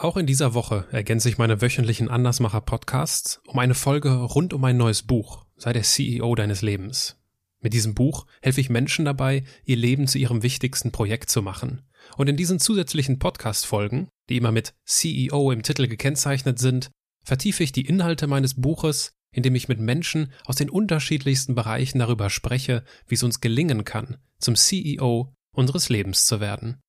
[0.00, 4.64] Auch in dieser Woche ergänze ich meine wöchentlichen Andersmacher Podcasts um eine Folge rund um
[4.64, 7.18] ein neues Buch, sei der CEO deines Lebens.
[7.60, 11.82] Mit diesem Buch helfe ich Menschen dabei, ihr Leben zu ihrem wichtigsten Projekt zu machen.
[12.16, 16.90] Und in diesen zusätzlichen Podcast-Folgen, die immer mit CEO im Titel gekennzeichnet sind,
[17.22, 22.30] vertiefe ich die Inhalte meines Buches, indem ich mit Menschen aus den unterschiedlichsten Bereichen darüber
[22.30, 26.80] spreche, wie es uns gelingen kann, zum CEO unseres Lebens zu werden.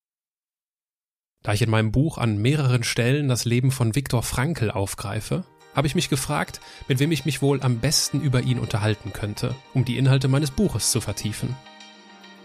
[1.44, 5.44] Da ich in meinem Buch an mehreren Stellen das Leben von Viktor Frankl aufgreife,
[5.74, 9.56] habe ich mich gefragt, mit wem ich mich wohl am besten über ihn unterhalten könnte,
[9.74, 11.56] um die Inhalte meines Buches zu vertiefen.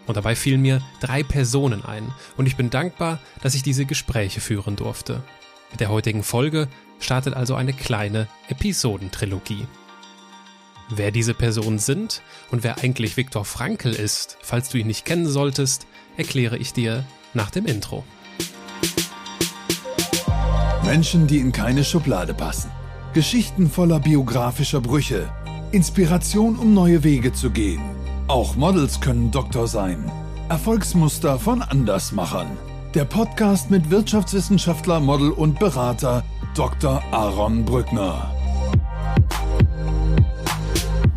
[0.06, 4.41] Und dabei fielen mir drei Personen ein, und ich bin dankbar, dass ich diese Gespräche
[4.41, 5.23] führen durfte.
[5.73, 9.67] Mit der heutigen Folge startet also eine kleine Episodentrilogie.
[10.89, 15.27] Wer diese Personen sind und wer eigentlich Viktor Frankl ist, falls du ihn nicht kennen
[15.27, 15.87] solltest,
[16.17, 18.05] erkläre ich dir nach dem Intro.
[20.87, 22.71] Menschen, die in keine Schublade passen.
[23.13, 25.28] Geschichten voller biografischer Brüche.
[25.73, 27.83] Inspiration, um neue Wege zu gehen.
[28.28, 30.09] Auch Models können Doktor sein.
[30.48, 32.47] Erfolgsmuster von Andersmachern.
[32.95, 36.23] Der Podcast mit Wirtschaftswissenschaftler, Model und Berater
[36.55, 37.03] Dr.
[37.11, 38.33] Aaron Brückner.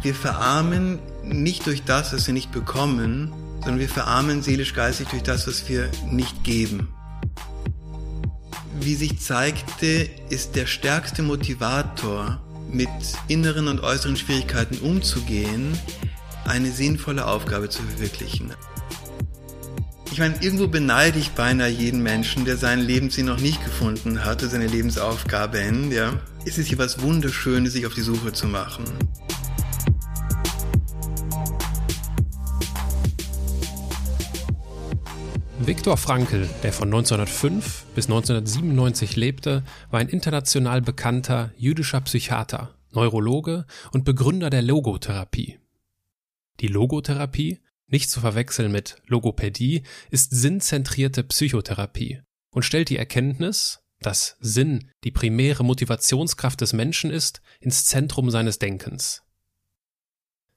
[0.02, 5.48] Wir verarmen nicht durch das, was wir nicht bekommen, sondern wir verarmen seelisch-geistig durch das,
[5.48, 6.88] was wir nicht geben.
[8.82, 12.42] Wie sich zeigte, ist der stärkste Motivator,
[12.72, 12.88] mit
[13.28, 15.78] inneren und äußeren Schwierigkeiten umzugehen,
[16.46, 18.54] eine sinnvolle Aufgabe zu verwirklichen.
[20.12, 24.48] Ich meine, irgendwo beneide ich beinahe jeden Menschen, der seinen Lebenssinn noch nicht gefunden hatte,
[24.48, 26.14] seine Lebensaufgabe in, ja.
[26.46, 28.86] Es ist hier was Wunderschönes, sich auf die Suche zu machen.
[35.62, 43.66] Viktor Frankl, der von 1905 bis 1997 lebte, war ein international bekannter jüdischer Psychiater, Neurologe
[43.92, 45.60] und Begründer der Logotherapie.
[46.62, 52.22] Die Logotherapie, nicht zu verwechseln mit Logopädie, ist sinnzentrierte Psychotherapie
[52.52, 58.60] und stellt die Erkenntnis, dass Sinn die primäre Motivationskraft des Menschen ist, ins Zentrum seines
[58.60, 59.24] Denkens.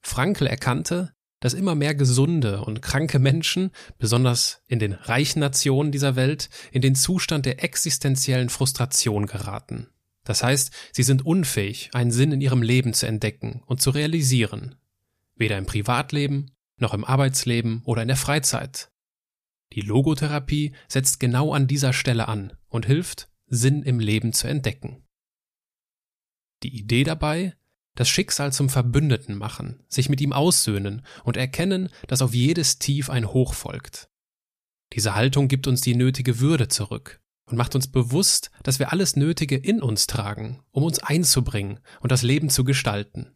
[0.01, 1.13] Frankl erkannte,
[1.43, 6.83] dass immer mehr gesunde und kranke Menschen, besonders in den reichen Nationen dieser Welt, in
[6.83, 9.89] den Zustand der existenziellen Frustration geraten.
[10.23, 14.77] Das heißt, sie sind unfähig, einen Sinn in ihrem Leben zu entdecken und zu realisieren.
[15.35, 18.93] Weder im Privatleben, noch im Arbeitsleben oder in der Freizeit.
[19.73, 25.03] Die Logotherapie setzt genau an dieser Stelle an und hilft, Sinn im Leben zu entdecken.
[26.63, 27.57] Die Idee dabei,
[27.95, 33.11] das Schicksal zum Verbündeten machen, sich mit ihm aussöhnen und erkennen, dass auf jedes Tief
[33.11, 34.09] ein Hoch folgt.
[34.93, 39.17] Diese Haltung gibt uns die nötige Würde zurück und macht uns bewusst, dass wir alles
[39.17, 43.33] Nötige in uns tragen, um uns einzubringen und das Leben zu gestalten.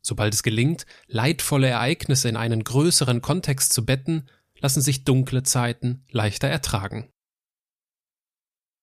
[0.00, 4.28] Sobald es gelingt, leidvolle Ereignisse in einen größeren Kontext zu betten,
[4.58, 7.12] lassen sich dunkle Zeiten leichter ertragen.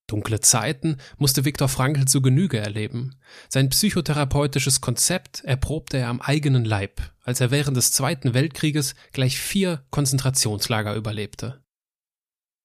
[0.07, 3.15] Dunkle Zeiten musste Viktor Frankl zu Genüge erleben.
[3.49, 9.39] Sein psychotherapeutisches Konzept erprobte er am eigenen Leib, als er während des Zweiten Weltkrieges gleich
[9.39, 11.63] vier Konzentrationslager überlebte.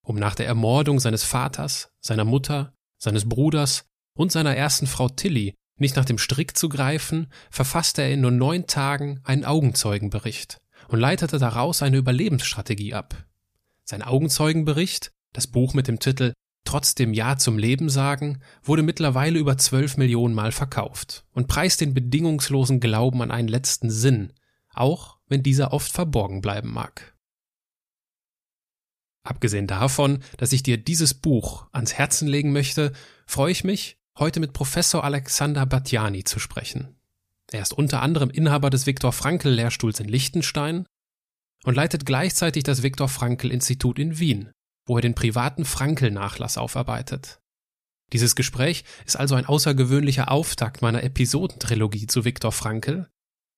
[0.02, 5.54] Um nach der Ermordung seines Vaters, seiner Mutter, seines Bruders und seiner ersten Frau Tilly
[5.76, 10.58] nicht nach dem Strick zu greifen, verfasste er in nur neun Tagen einen Augenzeugenbericht
[10.88, 13.26] und leitete daraus eine Überlebensstrategie ab.
[13.84, 16.34] Sein Augenzeugenbericht, das Buch mit dem Titel
[16.70, 21.94] trotzdem Ja zum Leben sagen, wurde mittlerweile über zwölf Millionen Mal verkauft und preist den
[21.94, 24.32] bedingungslosen Glauben an einen letzten Sinn,
[24.72, 27.16] auch wenn dieser oft verborgen bleiben mag.
[29.24, 32.92] Abgesehen davon, dass ich dir dieses Buch ans Herzen legen möchte,
[33.26, 36.94] freue ich mich, heute mit Professor Alexander Batjani zu sprechen.
[37.50, 40.86] Er ist unter anderem Inhaber des Viktor Frankl Lehrstuhls in Liechtenstein
[41.64, 44.52] und leitet gleichzeitig das Viktor Frankl Institut in Wien,
[44.86, 47.40] wo er den privaten Frankel-Nachlass aufarbeitet.
[48.12, 53.08] Dieses Gespräch ist also ein außergewöhnlicher Auftakt meiner Episodentrilogie zu Viktor Frankl,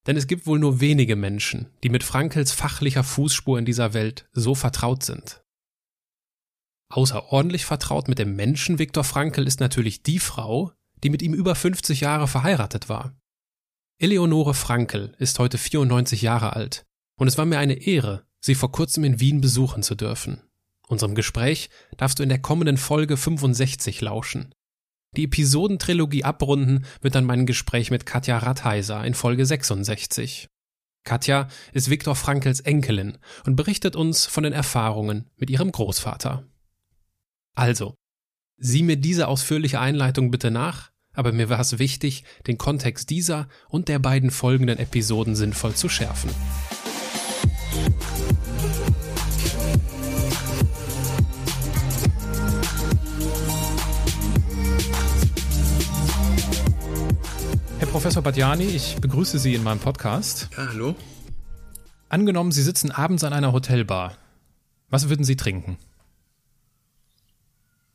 [0.07, 4.29] denn es gibt wohl nur wenige Menschen, die mit Frankels fachlicher Fußspur in dieser Welt
[4.33, 5.43] so vertraut sind.
[6.91, 10.73] Außerordentlich vertraut mit dem Menschen Viktor Frankl ist natürlich die Frau,
[11.03, 13.17] die mit ihm über 50 Jahre verheiratet war.
[13.99, 16.85] Eleonore Frankl ist heute 94 Jahre alt
[17.19, 20.43] und es war mir eine Ehre, sie vor kurzem in Wien besuchen zu dürfen.
[20.93, 24.55] Unserem Gespräch darfst du in der kommenden Folge 65 lauschen.
[25.17, 30.49] Die Episodentrilogie abrunden wird dann mein Gespräch mit Katja Rathheiser in Folge 66.
[31.05, 33.17] Katja ist Viktor Frankls Enkelin
[33.47, 36.47] und berichtet uns von den Erfahrungen mit ihrem Großvater.
[37.55, 37.95] Also,
[38.59, 43.49] Sieh mir diese ausführliche Einleitung bitte nach, aber mir war es wichtig, den Kontext dieser
[43.71, 46.31] und der beiden folgenden Episoden sinnvoll zu schärfen.
[57.93, 60.49] Professor Badjani, ich begrüße Sie in meinem Podcast.
[60.57, 60.97] Ja, hallo.
[62.09, 64.17] Angenommen, Sie sitzen abends an einer Hotelbar.
[64.89, 65.77] Was würden Sie trinken?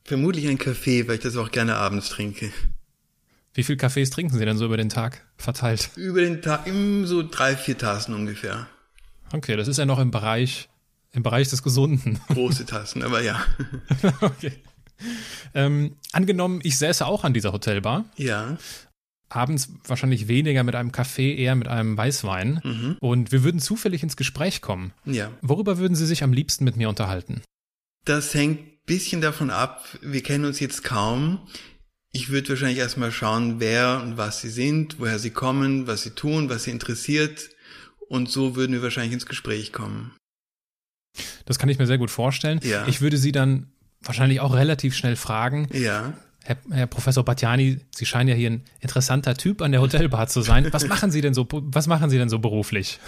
[0.04, 2.52] Vermutlich ein Kaffee, weil ich das auch gerne abends trinke.
[3.54, 5.90] Wie viel Kaffees trinken Sie denn so über den Tag verteilt?
[5.96, 6.68] Über den Tag
[7.02, 8.68] so drei, vier Tassen ungefähr.
[9.32, 10.68] Okay, das ist ja noch im Bereich,
[11.10, 12.20] im Bereich des Gesunden.
[12.28, 13.44] Große Tassen, aber ja.
[14.20, 14.52] okay.
[15.54, 18.04] Ähm, angenommen, ich säße auch an dieser Hotelbar.
[18.16, 18.58] Ja.
[19.28, 22.60] Abends wahrscheinlich weniger mit einem Kaffee, eher mit einem Weißwein.
[22.64, 22.96] Mhm.
[23.00, 24.92] Und wir würden zufällig ins Gespräch kommen.
[25.04, 25.30] Ja.
[25.42, 27.42] Worüber würden Sie sich am liebsten mit mir unterhalten?
[28.04, 29.84] Das hängt ein bisschen davon ab.
[30.00, 31.46] Wir kennen uns jetzt kaum.
[32.10, 36.10] Ich würde wahrscheinlich erstmal schauen, wer und was sie sind, woher sie kommen, was sie
[36.10, 37.50] tun, was sie interessiert.
[38.08, 40.12] Und so würden wir wahrscheinlich ins Gespräch kommen.
[41.44, 42.60] Das kann ich mir sehr gut vorstellen.
[42.62, 42.86] Ja.
[42.86, 46.14] Ich würde Sie dann wahrscheinlich auch relativ schnell fragen, Ja.
[46.44, 50.42] Herr, Herr Professor Batjani, Sie scheinen ja hier ein interessanter Typ an der Hotelbar zu
[50.42, 50.68] sein.
[50.72, 52.98] Was machen Sie denn so, was machen Sie denn so beruflich?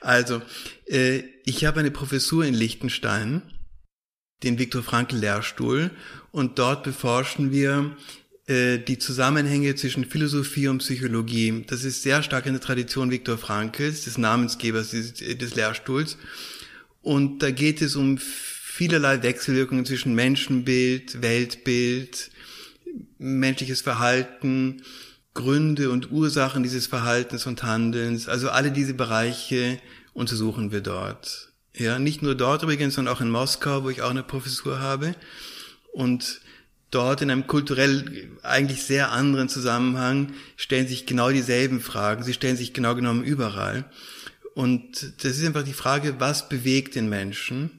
[0.00, 0.42] Also,
[0.86, 3.42] äh, ich habe eine Professur in Liechtenstein,
[4.42, 5.90] den Viktor Frankl Lehrstuhl,
[6.32, 7.96] und dort beforschen wir
[8.46, 11.64] äh, die Zusammenhänge zwischen Philosophie und Psychologie.
[11.66, 16.16] Das ist sehr stark in der Tradition Viktor Frankls, des Namensgebers des, des Lehrstuhls.
[17.02, 18.18] Und da geht es um
[18.78, 22.30] vielerlei Wechselwirkungen zwischen Menschenbild, Weltbild,
[23.18, 24.82] menschliches Verhalten,
[25.34, 28.28] Gründe und Ursachen dieses Verhaltens und Handelns.
[28.28, 29.80] Also alle diese Bereiche
[30.14, 31.48] untersuchen wir dort.
[31.74, 35.16] Ja, nicht nur dort übrigens, sondern auch in Moskau, wo ich auch eine Professur habe.
[35.92, 36.40] Und
[36.92, 42.22] dort in einem kulturell eigentlich sehr anderen Zusammenhang stellen sich genau dieselben Fragen.
[42.22, 43.90] Sie stellen sich genau genommen überall.
[44.54, 47.78] Und das ist einfach die Frage, was bewegt den Menschen?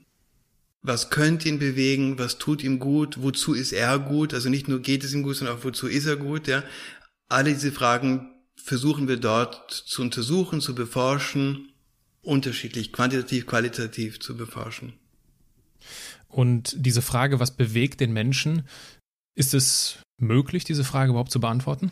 [0.81, 2.17] Was könnte ihn bewegen?
[2.19, 3.21] Was tut ihm gut?
[3.21, 4.33] Wozu ist er gut?
[4.33, 6.47] Also nicht nur geht es ihm gut, sondern auch wozu ist er gut?
[6.47, 6.63] Ja,
[7.27, 11.71] alle diese Fragen versuchen wir dort zu untersuchen, zu beforschen,
[12.21, 14.93] unterschiedlich, quantitativ, qualitativ zu beforschen.
[16.27, 18.67] Und diese Frage, was bewegt den Menschen,
[19.35, 21.91] ist es möglich, diese Frage überhaupt zu beantworten?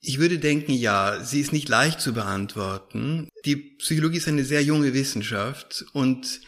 [0.00, 3.28] Ich würde denken, ja, sie ist nicht leicht zu beantworten.
[3.44, 6.40] Die Psychologie ist eine sehr junge Wissenschaft und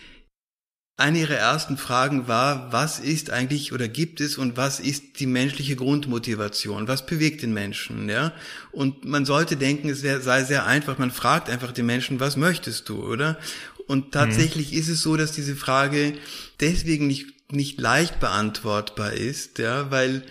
[1.00, 5.26] eine ihrer ersten Fragen war, was ist eigentlich oder gibt es und was ist die
[5.26, 6.88] menschliche Grundmotivation?
[6.88, 8.08] Was bewegt den Menschen?
[8.08, 8.32] Ja?
[8.70, 10.98] Und man sollte denken, es sei sehr einfach.
[10.98, 13.38] Man fragt einfach den Menschen, was möchtest du, oder?
[13.86, 14.78] Und tatsächlich mhm.
[14.78, 16.12] ist es so, dass diese Frage
[16.60, 20.22] deswegen nicht, nicht leicht beantwortbar ist, ja, weil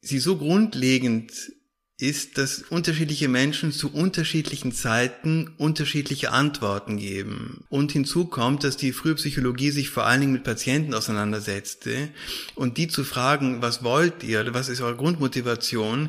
[0.00, 1.32] sie so grundlegend
[2.02, 7.64] ist, dass unterschiedliche Menschen zu unterschiedlichen Zeiten unterschiedliche Antworten geben.
[7.68, 12.08] Und hinzu kommt, dass die frühe Psychologie sich vor allen Dingen mit Patienten auseinandersetzte
[12.56, 16.08] und die zu fragen, was wollt ihr, was ist eure Grundmotivation,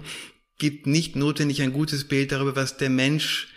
[0.58, 3.53] gibt nicht notwendig ein gutes Bild darüber, was der Mensch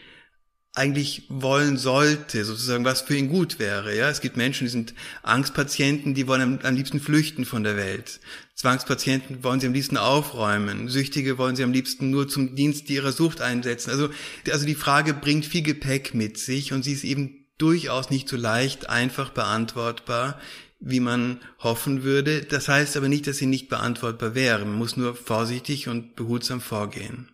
[0.76, 3.96] eigentlich wollen sollte, sozusagen, was für ihn gut wäre.
[3.96, 7.76] Ja, es gibt Menschen, die sind Angstpatienten, die wollen am, am, liebsten flüchten von der
[7.76, 8.20] Welt.
[8.55, 10.88] Zwangspatienten wollen sie am liebsten aufräumen.
[10.88, 13.90] Süchtige wollen sie am liebsten nur zum Dienst ihrer Sucht einsetzen.
[13.90, 14.11] Also,
[14.50, 18.37] also die Frage bringt viel Gepäck mit sich und sie ist eben durchaus nicht so
[18.37, 20.38] leicht einfach beantwortbar,
[20.78, 22.42] wie man hoffen würde.
[22.42, 24.66] Das heißt aber nicht, dass sie nicht beantwortbar wäre.
[24.66, 27.30] Man muss nur vorsichtig und behutsam vorgehen.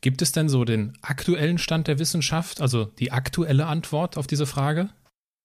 [0.00, 4.46] Gibt es denn so den aktuellen Stand der Wissenschaft, also die aktuelle Antwort auf diese
[4.46, 4.90] Frage?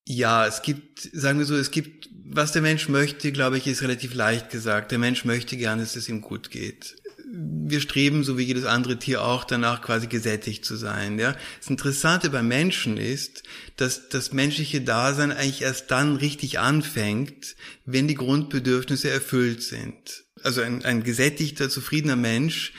[0.07, 3.81] Ja, es gibt, sagen wir so, es gibt, was der Mensch möchte, glaube ich, ist
[3.81, 4.91] relativ leicht gesagt.
[4.91, 6.95] Der Mensch möchte gerne, dass es ihm gut geht.
[7.33, 11.17] Wir streben, so wie jedes andere Tier auch, danach quasi gesättigt zu sein.
[11.17, 13.43] Ja, das Interessante beim Menschen ist,
[13.77, 20.23] dass das menschliche Dasein eigentlich erst dann richtig anfängt, wenn die Grundbedürfnisse erfüllt sind.
[20.43, 22.73] Also ein, ein gesättigter, zufriedener Mensch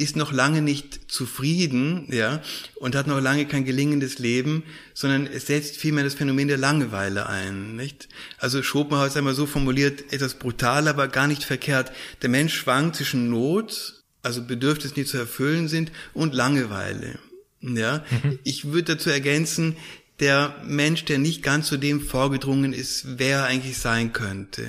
[0.00, 2.42] ist noch lange nicht zufrieden, ja,
[2.76, 4.62] und hat noch lange kein gelingendes Leben,
[4.94, 8.08] sondern es setzt vielmehr das Phänomen der Langeweile ein, nicht?
[8.38, 11.92] Also Schopenhauer ist einmal so formuliert, etwas brutal, aber gar nicht verkehrt.
[12.22, 17.18] Der Mensch schwankt zwischen Not, also Bedürfnisse, die zu erfüllen sind, und Langeweile,
[17.60, 18.04] ja.
[18.22, 18.38] Mhm.
[18.42, 19.76] Ich würde dazu ergänzen,
[20.18, 24.66] der Mensch, der nicht ganz zu dem vorgedrungen ist, wer er eigentlich sein könnte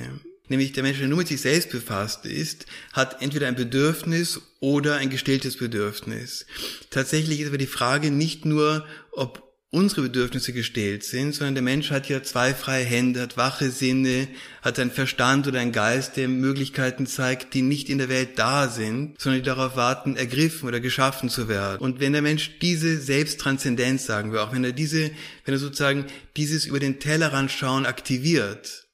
[0.52, 4.96] nämlich der Mensch, der nur mit sich selbst befasst ist, hat entweder ein Bedürfnis oder
[4.96, 6.46] ein gestilltes Bedürfnis.
[6.88, 11.90] Tatsächlich ist aber die Frage nicht nur, ob unsere Bedürfnisse gestellt sind, sondern der Mensch
[11.90, 14.28] hat ja zwei freie Hände, hat wache Sinne,
[14.60, 18.68] hat einen Verstand oder einen Geist, der Möglichkeiten zeigt, die nicht in der Welt da
[18.68, 21.80] sind, sondern die darauf warten, ergriffen oder geschaffen zu werden.
[21.80, 25.10] Und wenn der Mensch diese Selbsttranszendenz, sagen wir auch, wenn er diese,
[25.44, 26.04] wenn er sozusagen
[26.36, 28.86] dieses über den Tellerrand schauen aktiviert,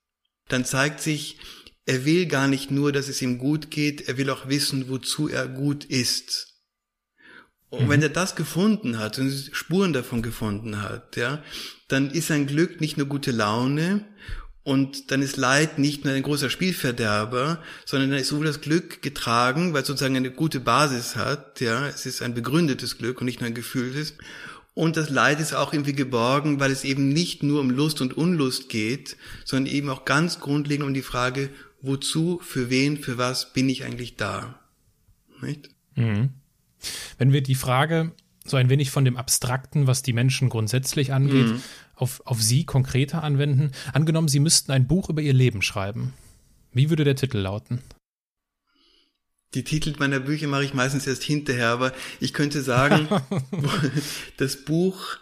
[0.48, 1.38] dann zeigt sich,
[1.88, 5.26] er will gar nicht nur, dass es ihm gut geht, er will auch wissen, wozu
[5.26, 6.54] er gut ist.
[7.70, 7.88] Und mhm.
[7.88, 11.42] wenn er das gefunden hat und Spuren davon gefunden hat, ja,
[11.88, 14.04] dann ist sein Glück nicht nur gute Laune
[14.64, 19.00] und dann ist Leid nicht nur ein großer Spielverderber, sondern dann ist sowohl das Glück
[19.00, 23.24] getragen, weil es sozusagen eine gute Basis hat, ja, es ist ein begründetes Glück und
[23.24, 24.12] nicht nur ein gefühltes.
[24.74, 28.16] Und das Leid ist auch irgendwie geborgen, weil es eben nicht nur um Lust und
[28.16, 31.50] Unlust geht, sondern eben auch ganz grundlegend um die Frage,
[31.80, 34.60] wozu, für wen, für was bin ich eigentlich da?
[35.40, 35.70] Nicht?
[35.94, 36.30] Mhm.
[37.18, 38.12] Wenn wir die Frage
[38.44, 41.62] so ein wenig von dem Abstrakten, was die Menschen grundsätzlich angeht, mhm.
[41.94, 46.14] auf, auf Sie konkreter anwenden, angenommen, Sie müssten ein Buch über Ihr Leben schreiben.
[46.72, 47.82] Wie würde der Titel lauten?
[49.54, 53.08] Die Titel meiner Bücher mache ich meistens erst hinterher, aber ich könnte sagen,
[54.36, 55.16] das Buch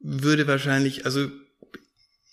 [0.00, 1.28] würde wahrscheinlich, also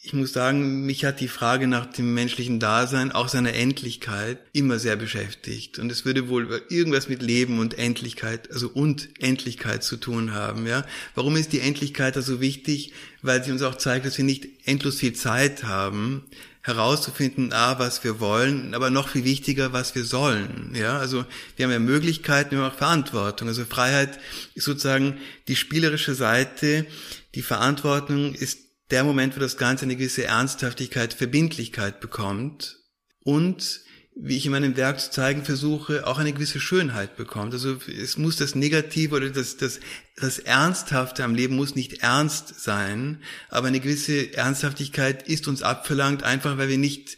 [0.06, 4.78] ich muss sagen, mich hat die Frage nach dem menschlichen Dasein, auch seiner Endlichkeit, immer
[4.78, 5.80] sehr beschäftigt.
[5.80, 10.68] Und es würde wohl irgendwas mit Leben und Endlichkeit, also und Endlichkeit zu tun haben,
[10.68, 10.86] ja.
[11.16, 12.94] Warum ist die Endlichkeit da so wichtig?
[13.24, 16.24] Weil sie uns auch zeigt, dass wir nicht endlos viel Zeit haben,
[16.62, 20.76] herauszufinden, ah, was wir wollen, aber noch viel wichtiger, was wir sollen.
[20.76, 23.48] Ja, also wir haben ja Möglichkeiten, wir haben auch Verantwortung.
[23.48, 24.20] Also Freiheit
[24.54, 26.86] ist sozusagen die spielerische Seite.
[27.34, 32.78] Die Verantwortung ist der Moment, wo das Ganze eine gewisse Ernsthaftigkeit, Verbindlichkeit bekommt
[33.24, 33.82] und
[34.18, 37.54] wie ich in meinem Werk zu zeigen versuche, auch eine gewisse Schönheit bekommt.
[37.54, 39.82] Also es muss das Negative oder das, das,
[40.16, 46.24] das Ernsthafte am Leben muss nicht ernst sein, aber eine gewisse Ernsthaftigkeit ist uns abverlangt,
[46.24, 47.18] einfach weil wir nicht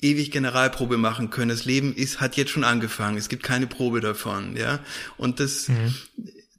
[0.00, 1.50] ewig Generalprobe machen können.
[1.50, 3.18] Das Leben ist, hat jetzt schon angefangen.
[3.18, 4.80] Es gibt keine Probe davon, ja.
[5.16, 5.94] Und das, mhm.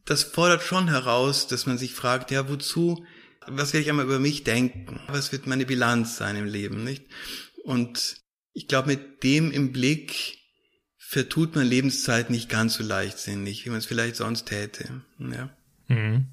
[0.05, 3.05] das fordert schon heraus, dass man sich fragt, ja, wozu
[3.47, 4.99] was werde ich einmal über mich denken?
[5.07, 7.05] Was wird meine Bilanz sein im Leben, nicht?
[7.63, 8.17] Und
[8.53, 10.37] ich glaube, mit dem im Blick
[10.97, 15.01] vertut man Lebenszeit nicht ganz so leichtsinnig, wie man es vielleicht sonst täte.
[15.19, 15.49] Ja.
[15.87, 16.27] Mhm.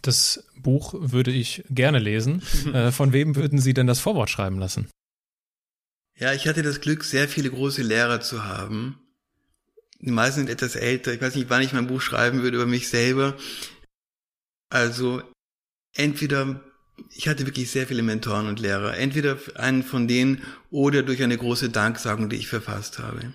[0.00, 2.42] Das Buch würde ich gerne lesen.
[2.72, 4.88] Äh, von wem würden Sie denn das Vorwort schreiben lassen?
[6.16, 9.00] Ja, ich hatte das Glück, sehr viele große Lehrer zu haben.
[10.00, 11.12] Die meisten sind etwas älter.
[11.12, 13.36] Ich weiß nicht, wann ich mein Buch schreiben würde über mich selber.
[14.68, 15.22] Also
[15.94, 16.60] entweder,
[17.10, 21.36] ich hatte wirklich sehr viele Mentoren und Lehrer, entweder einen von denen oder durch eine
[21.36, 23.34] große Danksagung, die ich verfasst habe.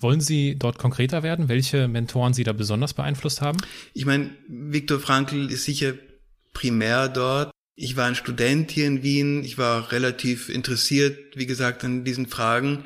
[0.00, 3.58] Wollen Sie dort konkreter werden, welche Mentoren Sie da besonders beeinflusst haben?
[3.94, 5.94] Ich meine, Viktor Frankl ist sicher
[6.52, 7.50] primär dort.
[7.74, 9.44] Ich war ein Student hier in Wien.
[9.44, 12.84] Ich war relativ interessiert, wie gesagt, an diesen Fragen.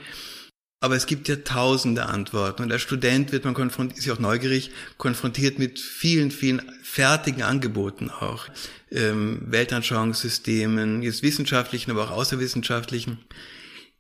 [0.80, 4.18] Aber es gibt ja tausende Antworten und als Student wird man konfrontiert, ist ja auch
[4.18, 8.46] neugierig, konfrontiert mit vielen, vielen fertigen Angeboten auch.
[8.90, 13.18] Ähm, Weltanschauungssystemen, jetzt wissenschaftlichen, aber auch außerwissenschaftlichen.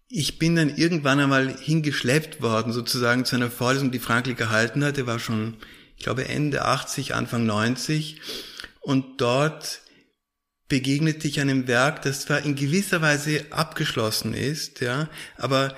[0.08, 4.98] Ich bin dann irgendwann einmal hingeschleppt worden, sozusagen zu einer Vorlesung, die Frankl gehalten hat.
[4.98, 5.56] Der war schon,
[5.96, 8.20] ich glaube, Ende 80, Anfang 90.
[8.80, 9.80] Und dort
[10.68, 15.74] begegnete ich einem Werk, das zwar in gewisser Weise abgeschlossen ist, ja, aber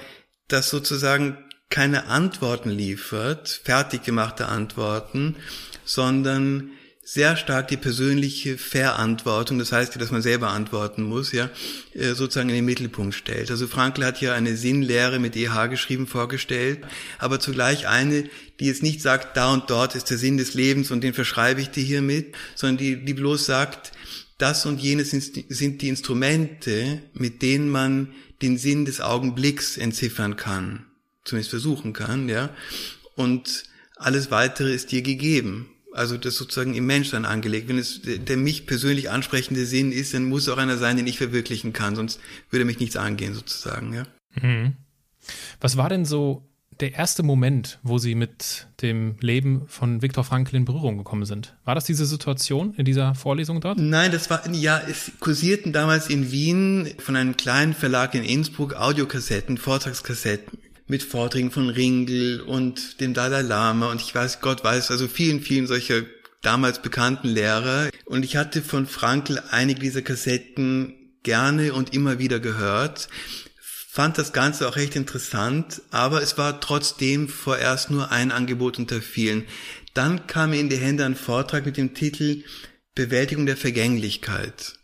[0.49, 1.39] das sozusagen
[1.71, 5.37] keine Antworten liefert, fertig gemachte Antworten,
[5.85, 6.71] sondern
[7.11, 11.49] sehr stark die persönliche Verantwortung, das heißt, dass man selber antworten muss, ja,
[11.95, 13.51] äh, sozusagen in den Mittelpunkt stellt.
[13.51, 16.81] Also Frankl hat ja eine Sinnlehre mit EH geschrieben vorgestellt,
[17.19, 18.29] aber zugleich eine,
[18.61, 21.63] die jetzt nicht sagt, da und dort ist der Sinn des Lebens und den verschreibe
[21.63, 23.93] ich dir hiermit, sondern die, die bloß sagt,
[24.37, 30.87] das und jenes sind die Instrumente, mit denen man den Sinn des Augenblicks entziffern kann,
[31.25, 32.51] zumindest versuchen kann, ja.
[33.17, 33.65] Und
[33.97, 35.71] alles weitere ist dir gegeben.
[35.93, 37.69] Also das sozusagen im Menschsein angelegt.
[37.69, 41.19] Wenn es der mich persönlich ansprechende Sinn ist, dann muss auch einer sein, den ich
[41.19, 44.07] verwirklichen kann, sonst würde mich nichts angehen sozusagen, ja.
[44.41, 44.77] Mhm.
[45.61, 46.48] Was war denn so
[46.81, 51.55] der erste Moment, wo Sie mit dem Leben von Viktor Frankl in Berührung gekommen sind?
[51.65, 53.79] War das diese Situation in dieser Vorlesung dort?
[53.79, 58.75] Nein, das war, ja, es kursierten damals in Wien von einem kleinen Verlag in Innsbruck
[58.75, 64.91] Audiokassetten, Vortragskassetten mit Vorträgen von Ringel und dem Dalai Lama und ich weiß, Gott weiß,
[64.91, 66.03] also vielen, vielen solcher
[66.41, 67.91] damals bekannten Lehrer.
[68.07, 73.09] Und ich hatte von Frankl einige dieser Kassetten gerne und immer wieder gehört
[73.99, 79.03] fand das Ganze auch recht interessant, aber es war trotzdem vorerst nur ein Angebot unter
[79.03, 79.45] vielen.
[79.93, 82.45] Dann kam mir in die Hände ein Vortrag mit dem Titel
[82.95, 84.75] Bewältigung der Vergänglichkeit.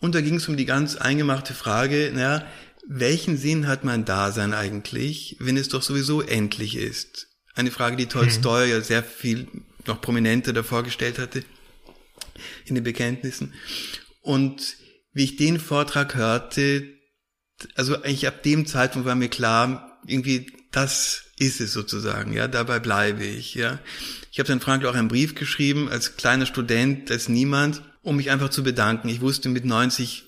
[0.00, 2.46] Und da ging es um die ganz eingemachte Frage, naja,
[2.86, 7.28] welchen Sinn hat mein Dasein eigentlich, wenn es doch sowieso endlich ist?
[7.54, 8.70] Eine Frage, die Tolstoi mhm.
[8.70, 9.48] ja sehr viel
[9.86, 11.42] noch prominenter davor gestellt hatte
[12.66, 13.54] in den Bekenntnissen.
[14.20, 14.76] Und
[15.14, 17.00] wie ich den Vortrag hörte,
[17.74, 22.78] also eigentlich ab dem Zeitpunkt war mir klar, irgendwie das ist es sozusagen, ja, dabei
[22.78, 23.78] bleibe ich, ja.
[24.30, 28.30] Ich habe dann Frankl auch einen Brief geschrieben, als kleiner Student, als niemand, um mich
[28.30, 29.08] einfach zu bedanken.
[29.08, 30.24] Ich wusste, mit 90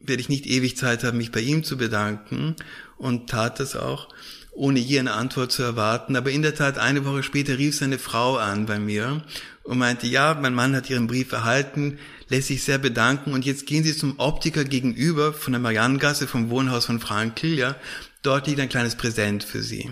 [0.00, 2.56] werde ich nicht ewig Zeit haben, mich bei ihm zu bedanken
[2.96, 4.08] und tat das auch,
[4.52, 6.16] ohne je eine Antwort zu erwarten.
[6.16, 9.22] Aber in der Tat, eine Woche später rief seine Frau an bei mir
[9.62, 11.98] und meinte, ja, mein Mann hat ihren Brief erhalten,
[12.28, 16.50] lässt sich sehr bedanken und jetzt gehen Sie zum Optiker gegenüber von der Marianengasse vom
[16.50, 17.76] Wohnhaus von Frankl, ja,
[18.22, 19.90] dort liegt ein kleines Präsent für Sie.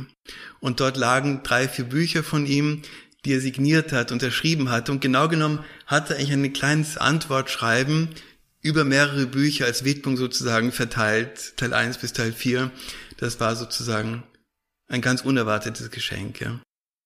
[0.61, 2.83] Und dort lagen drei, vier Bücher von ihm,
[3.25, 4.89] die er signiert hat, unterschrieben hat.
[4.89, 8.09] Und genau genommen hatte er eigentlich ein kleines Antwortschreiben
[8.63, 12.71] über mehrere Bücher als Widmung sozusagen verteilt, Teil 1 bis Teil 4.
[13.17, 14.25] Das war sozusagen
[14.89, 16.61] ein ganz unerwartetes Geschenk, ja.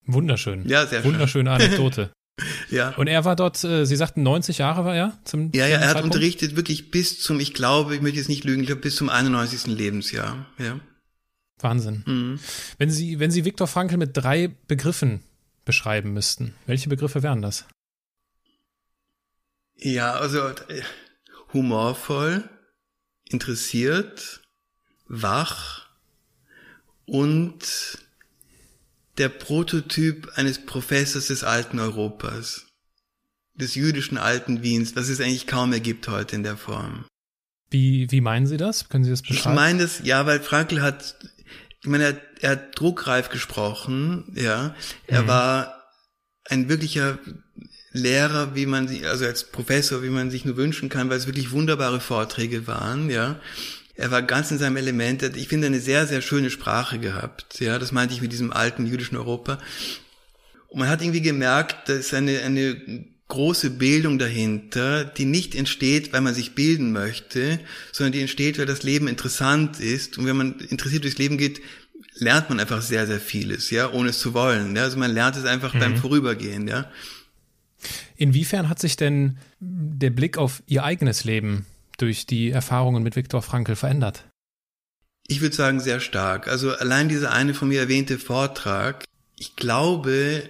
[0.07, 0.67] Wunderschön.
[0.69, 1.13] Ja, sehr schön.
[1.13, 2.11] Wunderschöne Anekdote.
[2.71, 2.95] ja.
[2.97, 5.19] Und er war dort, äh, Sie sagten 90 Jahre war er?
[5.25, 8.45] Zum, ja, ja, er hat unterrichtet wirklich bis zum, ich glaube, ich möchte jetzt nicht
[8.45, 9.67] lügen, ich glaube bis zum 91.
[9.67, 10.81] Lebensjahr, ja.
[11.59, 12.03] Wahnsinn.
[12.07, 12.41] Mhm.
[12.79, 15.23] Wenn Sie, wenn Sie Viktor Frankl mit drei Begriffen
[15.65, 17.67] beschreiben müssten, welche Begriffe wären das?
[19.77, 20.83] Ja, also äh,
[21.53, 22.49] humorvoll,
[23.25, 24.41] interessiert,
[25.07, 25.89] wach
[27.07, 27.99] und
[29.21, 32.67] der Prototyp eines Professors des alten Europas,
[33.55, 37.05] des jüdischen alten Wiens, was es eigentlich kaum mehr gibt heute in der Form.
[37.69, 38.89] Wie, wie meinen Sie das?
[38.89, 39.55] Können Sie das beschreiben?
[39.55, 41.17] Ich meine das, ja, weil Frankl hat,
[41.83, 44.75] ich meine, er, er hat druckreif gesprochen, ja.
[45.07, 45.29] Er mhm.
[45.29, 45.85] war
[46.47, 47.19] ein wirklicher
[47.93, 51.27] Lehrer, wie man sie, also als Professor, wie man sich nur wünschen kann, weil es
[51.27, 53.39] wirklich wunderbare Vorträge waren, ja.
[54.01, 55.23] Er war ganz in seinem Element.
[55.37, 57.61] Ich finde eine sehr, sehr schöne Sprache gehabt.
[57.61, 59.59] Ja, das meinte ich mit diesem alten jüdischen Europa.
[60.69, 66.15] Und man hat irgendwie gemerkt, da ist eine, eine große Bildung dahinter, die nicht entsteht,
[66.15, 67.61] weil man sich bilden möchte,
[67.93, 70.17] sondern die entsteht, weil das Leben interessant ist.
[70.17, 71.61] Und wenn man interessiert durchs Leben geht,
[72.15, 74.75] lernt man einfach sehr, sehr vieles, ja, ohne es zu wollen.
[74.77, 74.85] Ja?
[74.85, 75.79] Also man lernt es einfach mhm.
[75.79, 76.91] beim Vorübergehen, ja.
[78.17, 81.67] Inwiefern hat sich denn der Blick auf Ihr eigenes Leben
[82.01, 84.25] durch die Erfahrungen mit Viktor Frankl verändert?
[85.27, 86.49] Ich würde sagen, sehr stark.
[86.49, 89.05] Also allein dieser eine von mir erwähnte Vortrag,
[89.37, 90.43] ich glaube,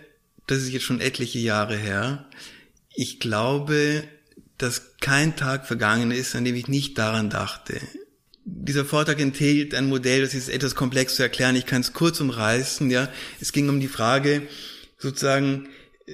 [0.47, 2.27] das ist jetzt schon etliche Jahre her,
[2.95, 4.05] ich glaube,
[4.59, 7.81] dass kein Tag vergangen ist, an dem ich nicht daran dachte.
[8.45, 11.57] Dieser Vortrag enthält ein Modell, das ist etwas komplex zu erklären.
[11.57, 12.91] Ich kann es kurz umreißen.
[12.91, 13.09] Ja,
[13.41, 14.43] es ging um die Frage,
[14.99, 15.69] sozusagen,
[16.07, 16.13] äh,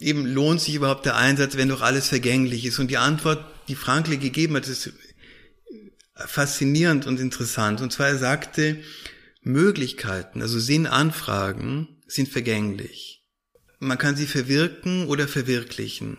[0.00, 2.78] eben lohnt sich überhaupt der Einsatz, wenn doch alles vergänglich ist?
[2.78, 4.92] Und die Antwort, die Frankl gegeben hat, ist
[6.14, 7.80] faszinierend und interessant.
[7.80, 8.76] Und zwar er sagte,
[9.40, 13.24] Möglichkeiten, also Sinnanfragen sind vergänglich.
[13.78, 16.18] Man kann sie verwirken oder verwirklichen.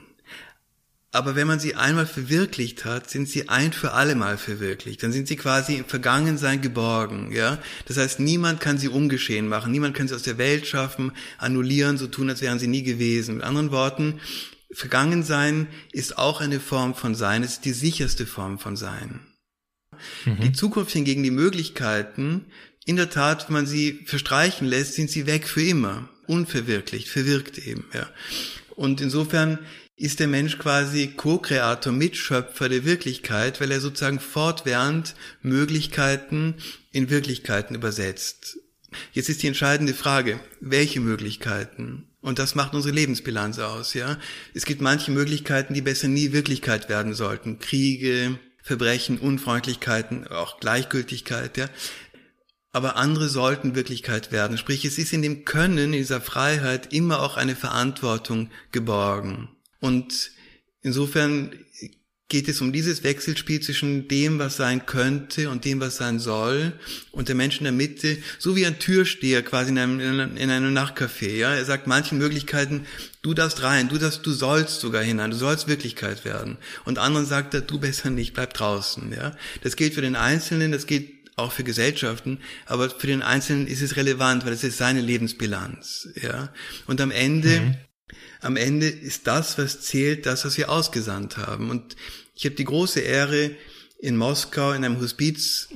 [1.11, 5.03] Aber wenn man sie einmal verwirklicht hat, sind sie ein für alle Mal verwirklicht.
[5.03, 7.59] Dann sind sie quasi im Vergangensein geborgen, ja.
[7.85, 9.71] Das heißt, niemand kann sie ungeschehen machen.
[9.71, 13.35] Niemand kann sie aus der Welt schaffen, annullieren, so tun, als wären sie nie gewesen.
[13.35, 14.19] Mit anderen Worten,
[14.73, 17.43] Vergangensein ist auch eine Form von Sein.
[17.43, 19.21] Es ist die sicherste Form von Sein.
[20.25, 20.41] Mhm.
[20.41, 22.45] Die Zukunft hingegen, die Möglichkeiten,
[22.85, 26.09] in der Tat, wenn man sie verstreichen lässt, sind sie weg für immer.
[26.27, 28.09] Unverwirklicht, verwirkt eben, ja.
[28.75, 29.59] Und insofern
[29.95, 36.55] ist der Mensch quasi Co-Kreator, Mitschöpfer der Wirklichkeit, weil er sozusagen fortwährend Möglichkeiten
[36.91, 38.57] in Wirklichkeiten übersetzt.
[39.11, 42.07] Jetzt ist die entscheidende Frage, welche Möglichkeiten?
[42.21, 44.17] Und das macht unsere Lebensbilanz aus, ja.
[44.53, 47.59] Es gibt manche Möglichkeiten, die besser nie Wirklichkeit werden sollten.
[47.59, 51.69] Kriege, Verbrechen, Unfreundlichkeiten, auch Gleichgültigkeit, ja.
[52.71, 54.57] Aber andere sollten Wirklichkeit werden.
[54.57, 59.49] Sprich, es ist in dem Können, in dieser Freiheit immer auch eine Verantwortung geborgen.
[59.79, 60.31] Und
[60.81, 61.51] insofern
[62.33, 66.73] geht es um dieses Wechselspiel zwischen dem, was sein könnte und dem, was sein soll
[67.11, 70.75] und der Mensch in der Mitte, so wie ein Türsteher quasi in einem, in einem
[70.75, 71.35] Nachtcafé.
[71.35, 71.53] Ja?
[71.53, 72.87] Er sagt manchen Möglichkeiten,
[73.21, 76.57] du darfst rein, du darfst, du sollst sogar hinein, du sollst Wirklichkeit werden.
[76.85, 79.13] Und anderen sagt er, du besser nicht, bleib draußen.
[79.13, 79.37] Ja?
[79.61, 83.83] Das gilt für den Einzelnen, das gilt auch für Gesellschaften, aber für den Einzelnen ist
[83.83, 86.09] es relevant, weil es ist seine Lebensbilanz.
[86.19, 86.51] Ja?
[86.87, 87.75] Und am Ende mhm
[88.41, 91.69] am Ende ist das, was zählt, das, was wir ausgesandt haben.
[91.69, 91.95] Und
[92.35, 93.51] ich habe die große Ehre,
[94.03, 95.69] in Moskau in einem Hospiz,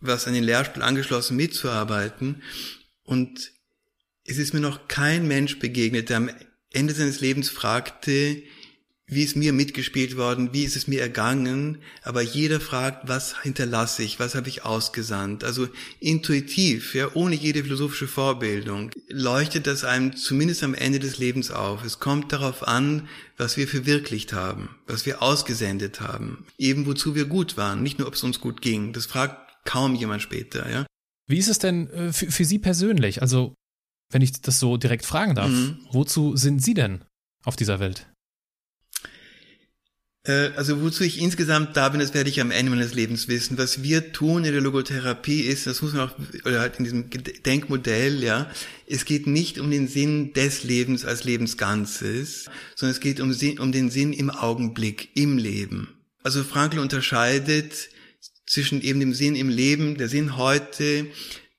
[0.00, 2.42] was an den Lehrstuhl angeschlossen, mitzuarbeiten.
[3.02, 3.52] Und
[4.24, 6.30] es ist mir noch kein Mensch begegnet, der am
[6.70, 8.42] Ende seines Lebens fragte,
[9.06, 14.02] wie ist mir mitgespielt worden, wie ist es mir ergangen, aber jeder fragt, was hinterlasse
[14.02, 15.44] ich, was habe ich ausgesandt.
[15.44, 15.68] Also
[16.00, 21.84] intuitiv, ja, ohne jede philosophische Vorbildung, leuchtet das einem zumindest am Ende des Lebens auf.
[21.84, 27.26] Es kommt darauf an, was wir verwirklicht haben, was wir ausgesendet haben, eben wozu wir
[27.26, 28.94] gut waren, nicht nur, ob es uns gut ging.
[28.94, 30.86] Das fragt kaum jemand später, ja.
[31.26, 33.22] Wie ist es denn äh, für, für Sie persönlich?
[33.22, 33.54] Also,
[34.10, 35.78] wenn ich das so direkt fragen darf, mhm.
[35.90, 37.04] wozu sind Sie denn
[37.44, 38.06] auf dieser Welt?
[40.26, 43.58] Äh, also wozu ich insgesamt da bin, das werde ich am Ende meines Lebens wissen.
[43.58, 47.10] Was wir tun in der Logotherapie ist, das muss man auch, oder halt in diesem
[47.10, 48.50] Denkmodell, ja,
[48.86, 53.72] es geht nicht um den Sinn des Lebens als Lebensganzes, sondern es geht um, um
[53.72, 55.88] den Sinn im Augenblick, im Leben.
[56.22, 57.90] Also Frankl unterscheidet
[58.46, 61.06] zwischen eben dem Sinn im Leben, der Sinn heute,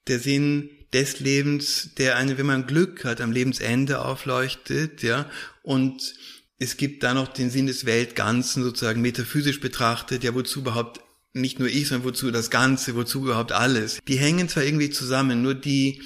[0.08, 5.30] der Sinn des Lebens, der eine, wenn man Glück hat, am Lebensende aufleuchtet, ja,
[5.62, 6.16] und
[6.58, 11.02] es gibt da noch den Sinn des Weltganzen sozusagen metaphysisch betrachtet, ja wozu überhaupt
[11.34, 14.00] nicht nur ich, sondern wozu das Ganze, wozu überhaupt alles.
[14.08, 16.02] Die hängen zwar irgendwie zusammen, nur die,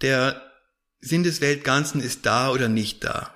[0.00, 0.42] der
[1.00, 3.34] Sinn des Weltganzen ist da oder nicht da.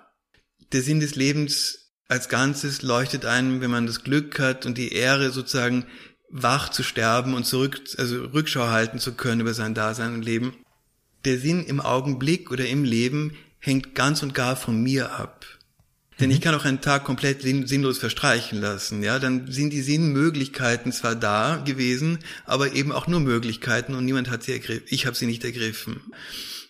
[0.72, 4.92] Der Sinn des Lebens als Ganzes leuchtet einem, wenn man das Glück hat und die
[4.92, 5.86] Ehre sozusagen
[6.30, 10.56] wach zu sterben und zurück, also Rückschau halten zu können über sein Dasein und Leben.
[11.26, 15.44] Der Sinn im Augenblick oder im Leben hängt ganz und gar von mir ab.
[16.20, 16.42] Denn ich mhm.
[16.42, 21.56] kann auch einen Tag komplett sinnlos verstreichen lassen, ja, dann sind die Sinnmöglichkeiten zwar da
[21.56, 24.86] gewesen, aber eben auch nur Möglichkeiten und niemand hat sie ergriffen.
[24.88, 26.00] Ich habe sie nicht ergriffen.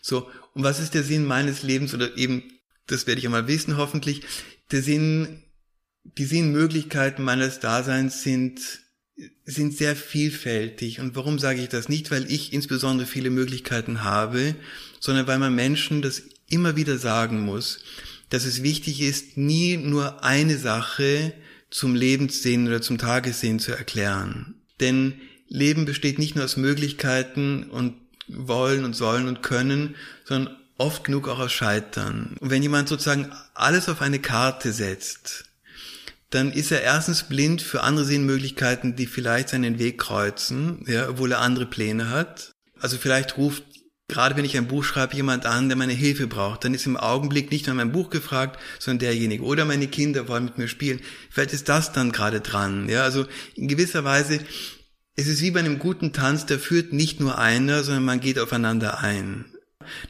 [0.00, 2.44] So, und was ist der Sinn meines Lebens oder eben,
[2.87, 4.22] das werde ich einmal wissen hoffentlich,
[4.70, 5.42] der Sinn,
[6.05, 8.61] die Sinnmöglichkeiten meines Daseins sind
[9.44, 10.98] sind sehr vielfältig.
[10.98, 11.88] Und warum sage ich das?
[11.88, 14.57] Nicht, weil ich insbesondere viele Möglichkeiten habe,
[15.00, 17.81] sondern weil man Menschen das immer wieder sagen muss
[18.33, 21.35] dass es wichtig ist, nie nur eine Sache
[21.68, 24.55] zum Lebenssinn oder zum Tagessinn zu erklären.
[24.81, 27.95] Denn Leben besteht nicht nur aus Möglichkeiten und
[28.29, 32.38] wollen und sollen und können, sondern oft genug auch aus Scheitern.
[32.40, 35.45] Und wenn jemand sozusagen alles auf eine Karte setzt,
[36.31, 41.33] dann ist er erstens blind für andere Sinnmöglichkeiten, die vielleicht seinen Weg kreuzen, ja, obwohl
[41.33, 42.53] er andere Pläne hat.
[42.81, 43.64] Also vielleicht ruft
[44.12, 46.98] Gerade wenn ich ein Buch schreibe, jemand an, der meine Hilfe braucht, dann ist im
[46.98, 49.42] Augenblick nicht nur mein Buch gefragt, sondern derjenige.
[49.42, 51.01] Oder meine Kinder wollen mit mir spielen.
[51.31, 52.90] Vielleicht ist das dann gerade dran.
[52.90, 54.40] Ja, also in gewisser Weise
[55.16, 58.38] es ist wie bei einem guten Tanz, der führt nicht nur einer, sondern man geht
[58.38, 59.46] aufeinander ein.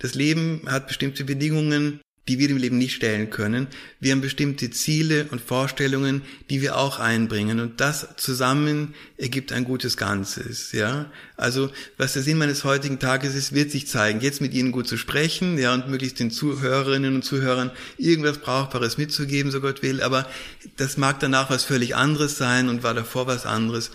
[0.00, 3.66] Das Leben hat bestimmte Bedingungen, die wir dem Leben nicht stellen können.
[3.98, 7.58] Wir haben bestimmte Ziele und Vorstellungen, die wir auch einbringen.
[7.58, 11.10] Und das zusammen ergibt ein gutes Ganzes, ja.
[11.36, 14.20] Also, was der Sinn meines heutigen Tages ist, wird sich zeigen.
[14.20, 18.98] Jetzt mit Ihnen gut zu sprechen, ja, und möglichst den Zuhörerinnen und Zuhörern irgendwas Brauchbares
[18.98, 20.00] mitzugeben, so Gott will.
[20.00, 20.28] Aber
[20.76, 23.90] das mag danach was völlig anderes sein und war davor was anderes.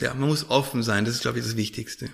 [0.00, 1.04] Ja, man muss offen sein.
[1.04, 2.08] Das ist, glaube ich, das Wichtigste.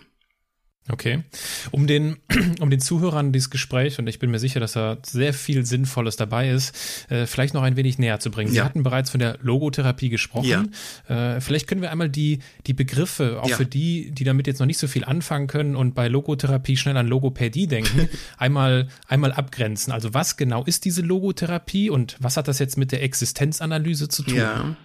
[0.91, 1.23] Okay.
[1.71, 2.19] Um den,
[2.61, 6.17] um den Zuhörern dieses Gespräch, und ich bin mir sicher, dass da sehr viel Sinnvolles
[6.17, 6.75] dabei ist,
[7.11, 8.51] äh, vielleicht noch ein wenig näher zu bringen.
[8.51, 8.65] Sie ja.
[8.65, 10.73] hatten bereits von der Logotherapie gesprochen.
[11.09, 11.37] Ja.
[11.37, 13.57] Äh, vielleicht können wir einmal die, die Begriffe, auch ja.
[13.57, 16.99] für die, die damit jetzt noch nicht so viel anfangen können und bei Logotherapie schnell
[16.99, 19.91] an Logopädie denken, einmal, einmal abgrenzen.
[19.91, 24.23] Also was genau ist diese Logotherapie und was hat das jetzt mit der Existenzanalyse zu
[24.23, 24.37] tun?
[24.37, 24.77] Ja.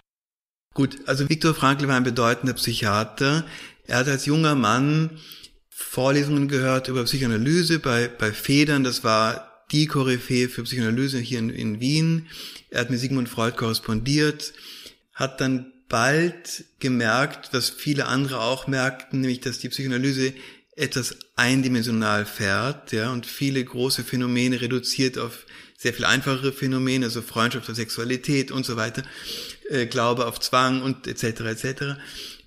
[0.74, 3.44] Gut, also Viktor Frankl war ein bedeutender Psychiater.
[3.86, 5.10] Er hat als junger Mann
[5.82, 11.50] Vorlesungen gehört über Psychoanalyse bei, bei Federn, das war die Koryphäe für Psychoanalyse hier in,
[11.50, 12.28] in Wien.
[12.70, 14.54] Er hat mit Sigmund Freud korrespondiert,
[15.13, 20.34] hat dann bald gemerkt, was viele andere auch merkten, nämlich dass die Psychoanalyse
[20.76, 25.46] etwas eindimensional fährt, ja, und viele große Phänomene reduziert auf
[25.78, 29.04] sehr viel einfachere Phänomene, also Freundschaft auf Sexualität und so weiter,
[29.70, 31.24] äh, Glaube auf Zwang und etc.
[31.42, 31.96] etc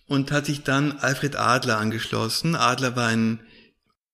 [0.06, 2.54] und hat sich dann Alfred Adler angeschlossen.
[2.54, 3.40] Adler war ein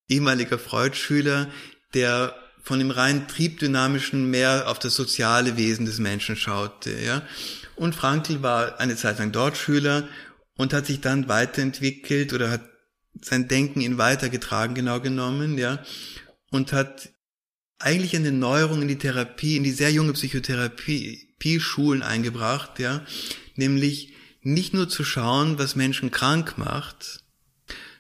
[0.09, 1.49] ehemaliger Freud-Schüler,
[1.95, 7.23] der von dem rein triebdynamischen mehr auf das soziale Wesen des Menschen schaute, ja.
[7.77, 10.07] Und Frankl war eine Zeit lang dort Schüler
[10.57, 12.63] und hat sich dann weiterentwickelt oder hat
[13.23, 15.83] sein Denken ihn weitergetragen, genau genommen, ja.
[16.51, 17.11] Und hat
[17.79, 21.25] eigentlich eine Neuerung in die Therapie, in die sehr junge Psychotherapie,
[21.61, 23.03] Schulen eingebracht, ja.
[23.55, 24.13] Nämlich
[24.55, 27.21] nicht nur zu schauen, was Menschen krank macht,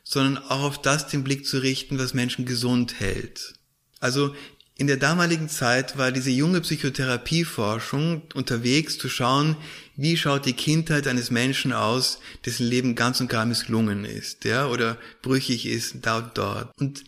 [0.02, 3.54] sondern auch auf das den Blick zu richten, was Menschen gesund hält.
[4.00, 4.34] Also
[4.76, 9.56] in der damaligen Zeit war diese junge Psychotherapieforschung unterwegs zu schauen,
[9.96, 14.68] wie schaut die Kindheit eines Menschen aus, dessen Leben ganz und gar misslungen ist, ja,
[14.68, 16.70] oder brüchig ist, da und dort.
[16.80, 17.04] Und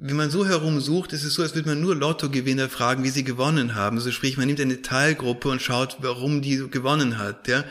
[0.00, 3.24] wenn man so herumsucht, ist es so, als würde man nur Lottogewinner fragen, wie sie
[3.24, 3.96] gewonnen haben.
[3.96, 7.48] Also sprich, man nimmt eine Teilgruppe und schaut, warum die gewonnen hat.
[7.48, 7.64] Ja.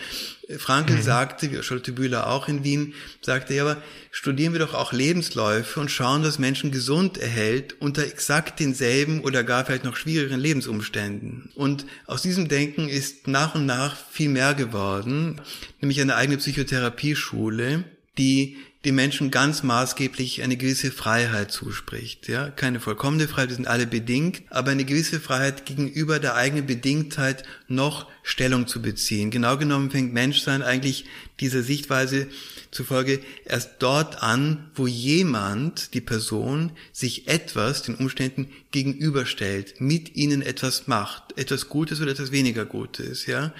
[0.57, 1.01] Frankel mhm.
[1.01, 5.89] sagte, Scholte Bühler auch in Wien, sagte ja, aber studieren wir doch auch Lebensläufe und
[5.89, 11.49] schauen, was Menschen gesund erhält unter exakt denselben oder gar vielleicht noch schwierigeren Lebensumständen.
[11.55, 15.39] Und aus diesem Denken ist nach und nach viel mehr geworden,
[15.79, 17.85] nämlich eine eigene Psychotherapieschule,
[18.17, 22.29] die den Menschen ganz maßgeblich eine gewisse Freiheit zuspricht.
[22.29, 26.65] Ja, keine vollkommene Freiheit, wir sind alle bedingt, aber eine gewisse Freiheit gegenüber der eigenen
[26.65, 29.29] Bedingtheit noch Stellung zu beziehen.
[29.29, 31.03] Genau genommen fängt Menschsein eigentlich
[31.41, 32.27] dieser Sichtweise
[32.71, 40.41] zufolge erst dort an, wo jemand, die Person, sich etwas, den Umständen gegenüberstellt, mit ihnen
[40.41, 43.53] etwas macht, etwas Gutes oder etwas weniger Gutes, ja.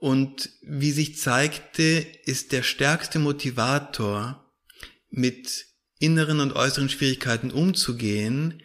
[0.00, 4.39] Und wie sich zeigte, ist der stärkste Motivator,
[5.10, 5.66] mit
[5.98, 8.62] inneren und äußeren Schwierigkeiten umzugehen,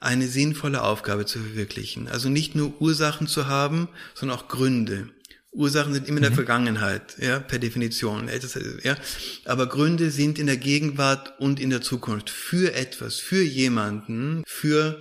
[0.00, 2.08] eine sinnvolle Aufgabe zu verwirklichen.
[2.08, 5.08] Also nicht nur Ursachen zu haben, sondern auch Gründe.
[5.50, 6.36] Ursachen sind immer in der mhm.
[6.36, 8.28] Vergangenheit, ja, per Definition.
[8.82, 8.96] Ja.
[9.44, 15.00] Aber Gründe sind in der Gegenwart und in der Zukunft für etwas, für jemanden, für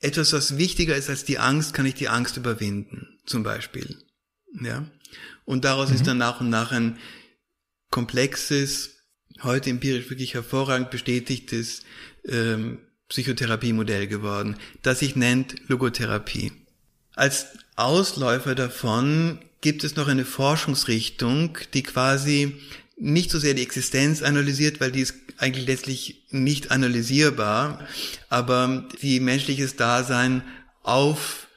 [0.00, 3.98] etwas, was wichtiger ist als die Angst, kann ich die Angst überwinden, zum Beispiel.
[4.60, 4.86] Ja.
[5.44, 5.96] Und daraus mhm.
[5.96, 6.98] ist dann nach und nach ein
[7.90, 8.99] komplexes,
[9.42, 11.82] heute empirisch wirklich hervorragend bestätigtes
[12.26, 16.52] ähm, Psychotherapiemodell geworden, das sich nennt Logotherapie.
[17.14, 22.56] Als Ausläufer davon gibt es noch eine Forschungsrichtung, die quasi
[22.96, 27.86] nicht so sehr die Existenz analysiert, weil die ist eigentlich letztlich nicht analysierbar,
[28.28, 30.42] aber die menschliches Dasein
[30.82, 31.48] auf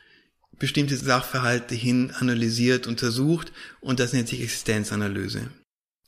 [0.58, 5.50] bestimmte Sachverhalte hin analysiert, untersucht und das nennt sich Existenzanalyse.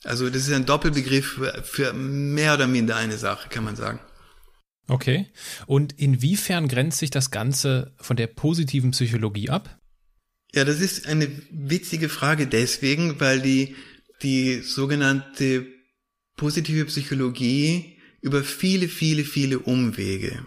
[0.04, 4.00] Also das ist ein Doppelbegriff für mehr oder minder eine Sache, kann man sagen.
[4.88, 5.26] Okay.
[5.66, 9.78] Und inwiefern grenzt sich das Ganze von der positiven Psychologie ab?
[10.54, 13.74] Ja, das ist eine witzige Frage deswegen, weil die,
[14.22, 15.66] die sogenannte
[16.36, 20.46] positive Psychologie über viele, viele, viele Umwege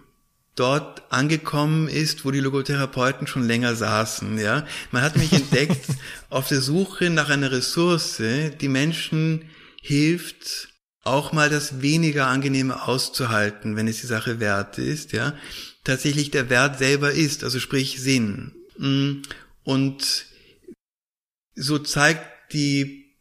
[0.59, 4.65] dort angekommen ist, wo die Logotherapeuten schon länger saßen, ja.
[4.91, 5.85] Man hat mich entdeckt
[6.29, 8.21] auf der Suche nach einer Ressource,
[8.61, 9.49] die Menschen
[9.81, 10.69] hilft,
[11.03, 15.33] auch mal das weniger angenehme auszuhalten, wenn es die Sache wert ist, ja.
[15.85, 18.53] Tatsächlich der Wert selber ist, also sprich Sinn.
[18.77, 19.21] Mm,
[19.63, 20.25] und
[21.55, 23.15] so zeigt die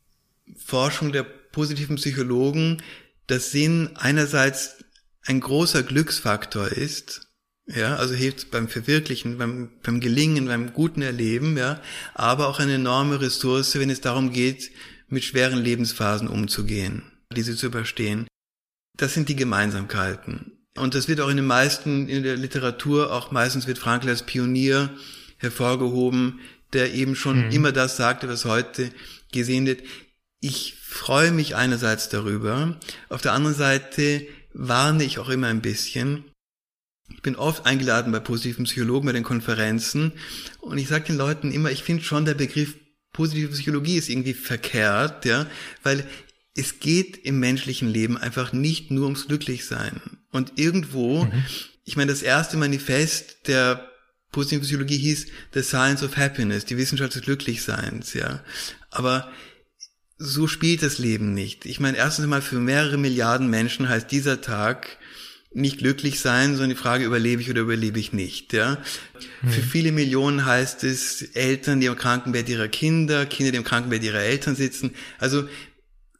[0.56, 2.82] Forschung der positiven Psychologen,
[3.26, 4.84] dass Sinn einerseits
[5.24, 7.27] ein großer Glücksfaktor ist,
[7.74, 11.80] ja, also hilft beim Verwirklichen, beim, beim Gelingen, beim guten Erleben, ja,
[12.14, 14.70] aber auch eine enorme Ressource, wenn es darum geht,
[15.08, 17.02] mit schweren Lebensphasen umzugehen,
[17.34, 18.26] diese zu überstehen.
[18.96, 20.58] Das sind die Gemeinsamkeiten.
[20.76, 24.22] Und das wird auch in den meisten, in der Literatur, auch meistens wird Frankl als
[24.22, 24.90] Pionier
[25.36, 26.40] hervorgehoben,
[26.72, 27.52] der eben schon mhm.
[27.52, 28.90] immer das sagte, was heute
[29.32, 29.82] gesehen wird.
[30.40, 32.78] Ich freue mich einerseits darüber,
[33.08, 36.24] auf der anderen Seite warne ich auch immer ein bisschen,
[37.10, 40.12] ich bin oft eingeladen bei positiven Psychologen bei den Konferenzen
[40.60, 42.74] und ich sage den Leuten immer, ich finde schon der Begriff
[43.12, 45.46] positive Psychologie ist irgendwie verkehrt, ja,
[45.82, 46.06] weil
[46.54, 50.00] es geht im menschlichen Leben einfach nicht nur ums Glücklichsein.
[50.30, 51.44] Und irgendwo, mhm.
[51.84, 53.88] ich meine, das erste Manifest der
[54.32, 58.42] positiven Psychologie hieß The Science of Happiness, die Wissenschaft des Glücklichseins, ja.
[58.90, 59.30] Aber
[60.18, 61.64] so spielt das Leben nicht.
[61.64, 64.98] Ich meine, erstens einmal für mehrere Milliarden Menschen heißt dieser Tag
[65.58, 68.52] nicht glücklich sein, sondern die Frage, überlebe ich oder überlebe ich nicht.
[68.52, 68.78] Ja?
[69.42, 69.50] Mhm.
[69.50, 74.02] Für viele Millionen heißt es Eltern, die im Krankenbett ihrer Kinder, Kinder, die im Krankenbett
[74.02, 74.92] ihrer Eltern sitzen.
[75.18, 75.48] Also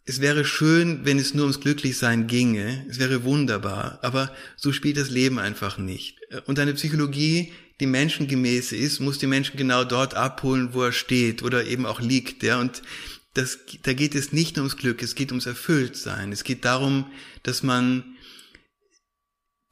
[0.04, 2.86] es wäre schön, wenn es nur ums Glücklichsein ginge.
[2.88, 3.98] Es wäre wunderbar.
[4.02, 6.18] Aber so spielt das Leben einfach nicht.
[6.46, 11.42] Und eine Psychologie, die menschengemäß ist, muss die Menschen genau dort abholen, wo er steht
[11.42, 12.42] oder eben auch liegt.
[12.42, 12.58] Ja?
[12.58, 12.82] Und
[13.34, 16.32] das, da geht es nicht nur ums Glück, es geht ums Erfülltsein.
[16.32, 17.06] Es geht darum,
[17.42, 18.16] dass man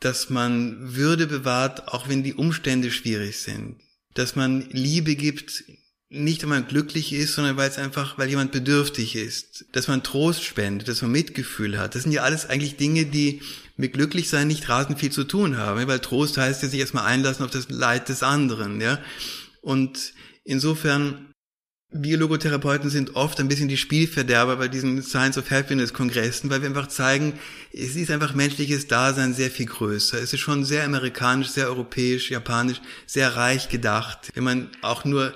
[0.00, 3.76] dass man Würde bewahrt, auch wenn die Umstände schwierig sind.
[4.14, 5.64] Dass man Liebe gibt,
[6.08, 9.66] nicht weil man glücklich ist, sondern weil es einfach, weil jemand bedürftig ist.
[9.72, 11.94] Dass man Trost spendet, dass man Mitgefühl hat.
[11.94, 13.40] Das sind ja alles eigentlich Dinge, die
[13.76, 15.86] mit Glücklichsein nicht rasend viel zu tun haben.
[15.86, 19.00] Weil Trost heißt ja sich erstmal einlassen auf das Leid des anderen, ja.
[19.60, 20.12] Und
[20.44, 21.32] insofern
[21.90, 26.60] wir Logotherapeuten sind oft ein bisschen die Spielverderber bei diesen Science of Happiness Kongressen, weil
[26.60, 27.34] wir einfach zeigen,
[27.72, 30.20] es ist einfach menschliches Dasein sehr viel größer.
[30.20, 34.30] Es ist schon sehr amerikanisch, sehr europäisch, japanisch, sehr reich gedacht.
[34.34, 35.34] Wenn man auch nur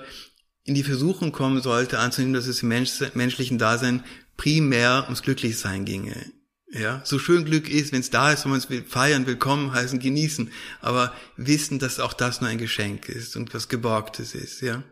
[0.63, 4.03] in die Versuchung kommen sollte, anzunehmen, dass es im Mensch, menschlichen Dasein
[4.37, 6.31] primär ums Glücklichsein ginge.
[6.73, 9.73] Ja, so schön Glück ist, wenn es da ist, wenn man es will, feiern, willkommen
[9.73, 14.61] heißen, genießen, aber wissen, dass auch das nur ein Geschenk ist und was Geborgtes ist,
[14.61, 14.83] ja.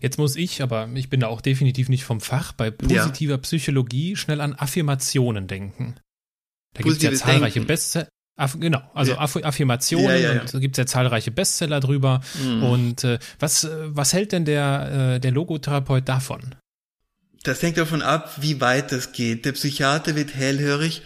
[0.00, 3.38] Jetzt muss ich, aber ich bin da auch definitiv nicht vom Fach, bei positiver ja.
[3.38, 5.96] Psychologie schnell an Affirmationen denken.
[6.74, 8.08] Da gibt es ja zahlreiche Bestseller.
[8.36, 9.18] Aff genau, also ja.
[9.18, 12.22] Aff Affirmationen ja, ja, und da gibt es ja zahlreiche Bestseller drüber.
[12.42, 12.62] Mhm.
[12.62, 16.54] Und äh, was, was hält denn der, äh, der Logotherapeut davon?
[17.42, 19.44] Das hängt davon ab, wie weit das geht.
[19.44, 21.02] Der Psychiater wird hellhörig,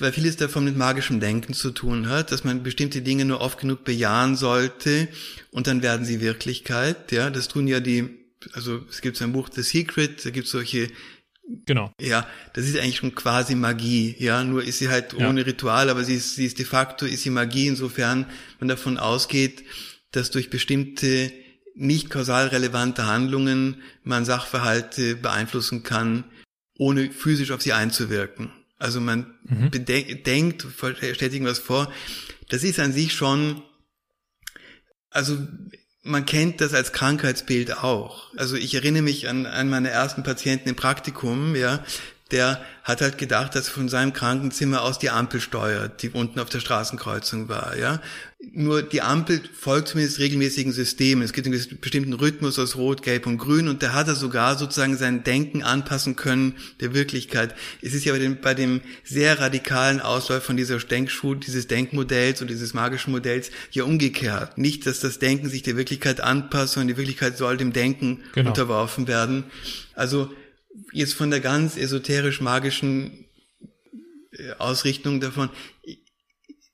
[0.00, 3.58] weil vieles davon mit magischem Denken zu tun hat, dass man bestimmte Dinge nur oft
[3.58, 5.08] genug bejahen sollte
[5.50, 7.12] und dann werden sie Wirklichkeit.
[7.12, 8.08] Ja, das tun ja die,
[8.52, 10.88] also es gibt so ein Buch The Secret, da gibt es solche
[11.64, 11.92] Genau.
[11.98, 15.46] Ja, das ist eigentlich schon quasi Magie, ja, nur ist sie halt ohne ja.
[15.46, 18.26] Ritual, aber sie ist, sie ist de facto, ist sie Magie, insofern
[18.60, 19.64] man davon ausgeht,
[20.10, 21.32] dass durch bestimmte
[21.74, 26.24] nicht kausal relevante Handlungen man Sachverhalte beeinflussen kann,
[26.76, 28.52] ohne physisch auf sie einzuwirken.
[28.78, 29.70] Also man mhm.
[29.72, 31.92] denkt, stellt irgendwas vor.
[32.48, 33.62] Das ist an sich schon,
[35.10, 35.36] also
[36.02, 38.34] man kennt das als Krankheitsbild auch.
[38.36, 41.84] Also ich erinnere mich an, an meine ersten Patienten im Praktikum, ja,
[42.30, 46.40] der hat halt gedacht, dass er von seinem Krankenzimmer aus die Ampel steuert, die unten
[46.40, 48.00] auf der Straßenkreuzung war, ja.
[48.52, 51.24] Nur die Ampel folgt zumindest regelmäßigen Systemen.
[51.24, 54.56] Es gibt einen bestimmten Rhythmus aus Rot, Gelb und Grün und da hat er sogar
[54.56, 57.54] sozusagen sein Denken anpassen können der Wirklichkeit.
[57.82, 62.40] Es ist ja bei dem, bei dem sehr radikalen Ausläufer von dieser Denkschule, dieses Denkmodells
[62.40, 64.56] und dieses magischen Modells ja umgekehrt.
[64.56, 68.50] Nicht, dass das Denken sich der Wirklichkeit anpasst, sondern die Wirklichkeit soll dem Denken genau.
[68.50, 69.44] unterworfen werden.
[69.94, 70.30] Also
[70.92, 73.26] jetzt von der ganz esoterisch-magischen
[74.32, 75.50] äh, Ausrichtung davon,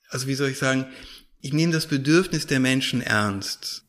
[0.09, 0.87] also wie soll ich sagen,
[1.41, 3.85] ich nehme das Bedürfnis der Menschen ernst.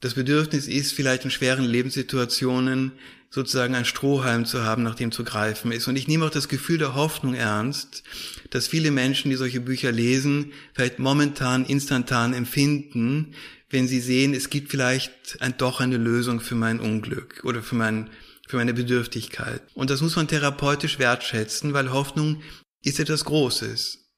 [0.00, 2.92] Das Bedürfnis ist vielleicht in schweren Lebenssituationen
[3.30, 5.86] sozusagen ein Strohhalm zu haben, nach dem zu greifen ist.
[5.88, 8.02] Und ich nehme auch das Gefühl der Hoffnung ernst,
[8.50, 13.34] dass viele Menschen, die solche Bücher lesen, vielleicht momentan instantan empfinden,
[13.70, 17.74] wenn sie sehen, es gibt vielleicht ein, doch eine Lösung für mein Unglück oder für
[17.74, 18.08] mein
[18.48, 19.62] für meine Bedürftigkeit.
[19.74, 22.42] Und das muss man therapeutisch wertschätzen, weil Hoffnung
[22.82, 24.10] ist etwas Großes.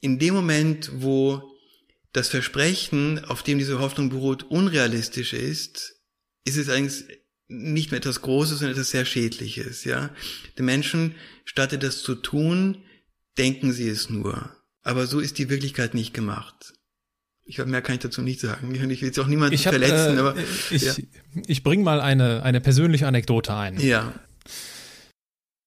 [0.00, 1.42] In dem Moment, wo
[2.12, 5.96] das Versprechen, auf dem diese Hoffnung beruht, unrealistisch ist,
[6.44, 7.04] ist es eigentlich
[7.48, 10.14] nicht mehr etwas Großes, sondern etwas sehr Schädliches, ja.
[10.58, 12.84] Den Menschen, statt das zu tun,
[13.36, 14.56] denken sie es nur.
[14.82, 16.74] Aber so ist die Wirklichkeit nicht gemacht.
[17.52, 18.74] Ich glaube, mehr kann ich dazu nicht sagen.
[18.90, 20.34] Ich will jetzt auch niemanden ich hab, verletzen, äh, aber.
[20.70, 20.94] Ich, ja.
[21.46, 23.78] ich bringe mal eine, eine persönliche Anekdote ein.
[23.78, 24.14] Ja.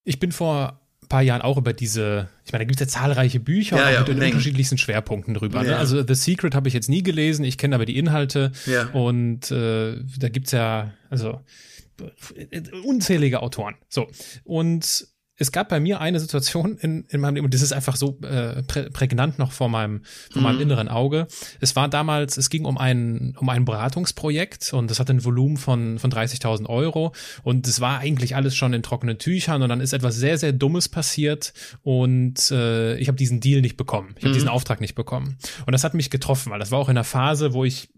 [0.03, 3.01] Ich bin vor ein paar Jahren auch über diese, ich meine, da gibt es ja
[3.01, 5.61] zahlreiche Bücher ja, ja, mit den unterschiedlichsten Schwerpunkten drüber.
[5.61, 5.67] Ne?
[5.67, 5.71] Ja.
[5.73, 5.77] Ne?
[5.77, 8.87] Also The Secret habe ich jetzt nie gelesen, ich kenne aber die Inhalte ja.
[8.87, 11.39] und äh, da gibt's ja, also
[12.83, 13.75] unzählige Autoren.
[13.89, 14.09] So.
[14.43, 17.95] Und es gab bei mir eine Situation in, in meinem Leben, und das ist einfach
[17.95, 20.43] so äh, prä prägnant noch vor meinem, vor mhm.
[20.43, 21.27] meinem inneren Auge.
[21.59, 25.57] Es war damals, es ging um ein, um ein Beratungsprojekt und das hatte ein Volumen
[25.57, 29.81] von, von 30.000 Euro und es war eigentlich alles schon in trockenen Tüchern und dann
[29.81, 34.15] ist etwas sehr, sehr Dummes passiert und äh, ich habe diesen Deal nicht bekommen.
[34.17, 34.35] Ich habe mhm.
[34.35, 35.37] diesen Auftrag nicht bekommen.
[35.65, 37.89] Und das hat mich getroffen, weil das war auch in einer Phase, wo ich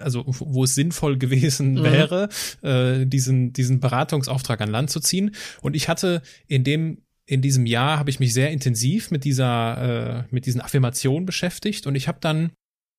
[0.00, 1.82] also wo es sinnvoll gewesen mhm.
[1.82, 2.28] wäre,
[2.62, 5.34] äh, diesen, diesen Beratungsauftrag an Land zu ziehen.
[5.62, 10.20] Und ich hatte in dem in diesem Jahr habe ich mich sehr intensiv mit dieser
[10.20, 12.52] äh, mit diesen Affirmationen beschäftigt und ich habe dann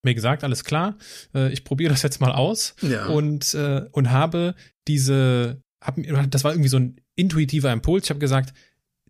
[0.03, 0.97] mir gesagt, alles klar,
[1.33, 3.05] äh, ich probiere das jetzt mal aus ja.
[3.07, 4.55] und äh, und habe
[4.87, 5.95] diese hab,
[6.29, 8.05] das war irgendwie so ein intuitiver Impuls.
[8.05, 8.53] Ich habe gesagt,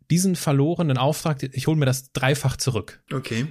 [0.10, 3.04] diesen verlorenen Auftrag, ich hole mir das dreifach zurück.
[3.12, 3.48] Okay.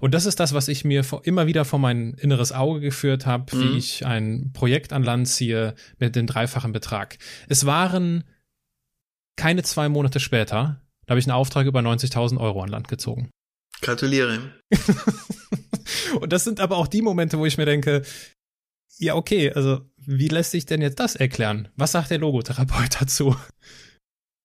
[0.00, 3.56] Und das ist das, was ich mir immer wieder vor mein inneres Auge geführt habe,
[3.56, 3.60] mhm.
[3.60, 7.18] wie ich ein Projekt an Land ziehe mit dem dreifachen Betrag.
[7.48, 8.24] Es waren
[9.36, 13.30] keine zwei Monate später, da habe ich einen Auftrag über 90.000 Euro an Land gezogen.
[13.80, 14.52] Gratuliere.
[16.20, 18.02] Und das sind aber auch die Momente, wo ich mir denke,
[18.98, 21.68] ja, okay, also wie lässt sich denn jetzt das erklären?
[21.76, 23.36] Was sagt der Logotherapeut dazu?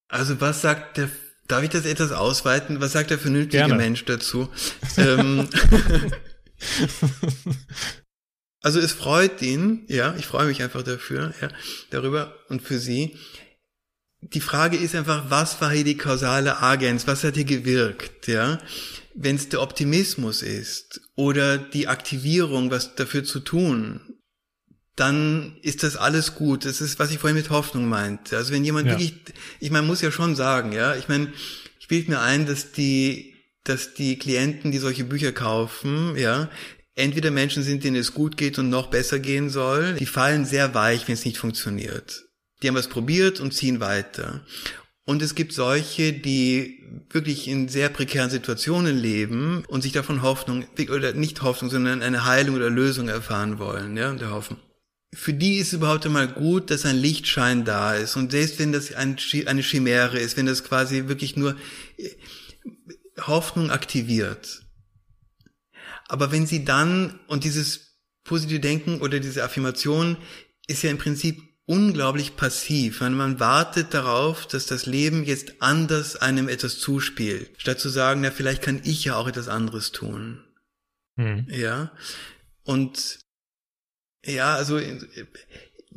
[0.09, 1.09] Also was sagt der
[1.49, 2.79] Darf ich das etwas ausweiten?
[2.79, 3.75] Was sagt der vernünftige Gerne.
[3.75, 4.49] Mensch dazu?
[4.97, 5.49] ähm,
[8.61, 11.49] also es freut ihn, ja, ich freue mich einfach dafür, ja,
[11.89, 13.17] darüber und für sie.
[14.21, 17.07] Die Frage ist einfach, was war hier die kausale Agens?
[17.07, 18.59] Was hat hier gewirkt, ja?
[19.15, 24.18] Wenn es der Optimismus ist oder die Aktivierung, was dafür zu tun,
[24.99, 26.65] dann ist das alles gut.
[26.65, 28.35] Das ist, was ich vorhin mit Hoffnung meinte.
[28.35, 28.93] Also wenn jemand ja.
[28.93, 29.13] wirklich,
[29.59, 31.31] ich meine, muss ja schon sagen, ja, ich meine,
[31.79, 36.49] ich bilde mir ein, dass die, dass die Klienten, die solche Bücher kaufen, ja,
[36.95, 40.73] entweder Menschen sind, denen es gut geht und noch besser gehen soll, die fallen sehr
[40.73, 42.25] weich, wenn es nicht funktioniert.
[42.61, 44.43] Die haben was probiert und ziehen weiter.
[45.05, 50.65] Und es gibt solche, die wirklich in sehr prekären Situationen leben und sich davon Hoffnung,
[50.91, 54.57] oder nicht Hoffnung, sondern eine Heilung oder Lösung erfahren wollen, ja, und der Hoffen.
[55.13, 58.15] Für die ist es überhaupt einmal gut, dass ein Lichtschein da ist.
[58.15, 61.55] Und selbst wenn das ein, eine Chimäre ist, wenn das quasi wirklich nur
[61.97, 62.09] äh,
[63.21, 64.61] Hoffnung aktiviert.
[66.07, 70.17] Aber wenn sie dann, und dieses positive Denken oder diese Affirmation
[70.67, 76.15] ist ja im Prinzip unglaublich passiv, weil man wartet darauf, dass das Leben jetzt anders
[76.15, 80.43] einem etwas zuspielt, statt zu sagen, na, vielleicht kann ich ja auch etwas anderes tun.
[81.15, 81.45] Mhm.
[81.49, 81.91] Ja.
[82.63, 83.19] Und
[84.25, 84.79] ja, also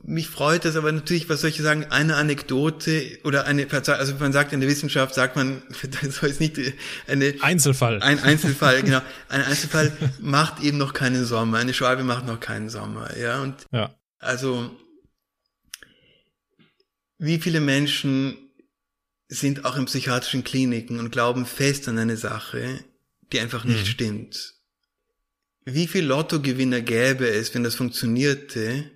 [0.05, 4.33] mich freut das, aber natürlich, was soll ich sagen, eine Anekdote oder eine, also man
[4.33, 5.63] sagt in der Wissenschaft, sagt man,
[6.03, 6.59] das soll jetzt nicht
[7.07, 8.03] eine Einzelfall.
[8.03, 9.01] Ein Einzelfall, genau.
[9.29, 11.59] Ein Einzelfall macht eben noch keinen Sommer.
[11.59, 13.43] Eine Schwalbe macht noch keinen Sommer, ja.
[13.43, 13.95] Und ja.
[14.19, 14.77] also
[17.19, 18.37] wie viele Menschen
[19.29, 22.85] sind auch in psychiatrischen Kliniken und glauben fest an eine Sache,
[23.33, 23.91] die einfach nicht mhm.
[23.91, 24.55] stimmt.
[25.65, 28.91] Wie viel Lottogewinner gäbe es, wenn das funktionierte?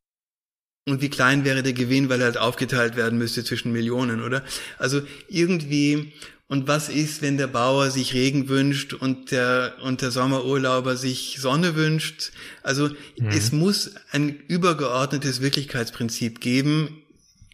[0.89, 4.45] Und wie klein wäre der Gewinn, weil er halt aufgeteilt werden müsste zwischen Millionen, oder?
[4.79, 6.13] Also irgendwie,
[6.47, 11.39] und was ist, wenn der Bauer sich Regen wünscht und der, und der Sommerurlauber sich
[11.41, 12.31] Sonne wünscht?
[12.63, 13.29] Also mhm.
[13.31, 17.03] es muss ein übergeordnetes Wirklichkeitsprinzip geben,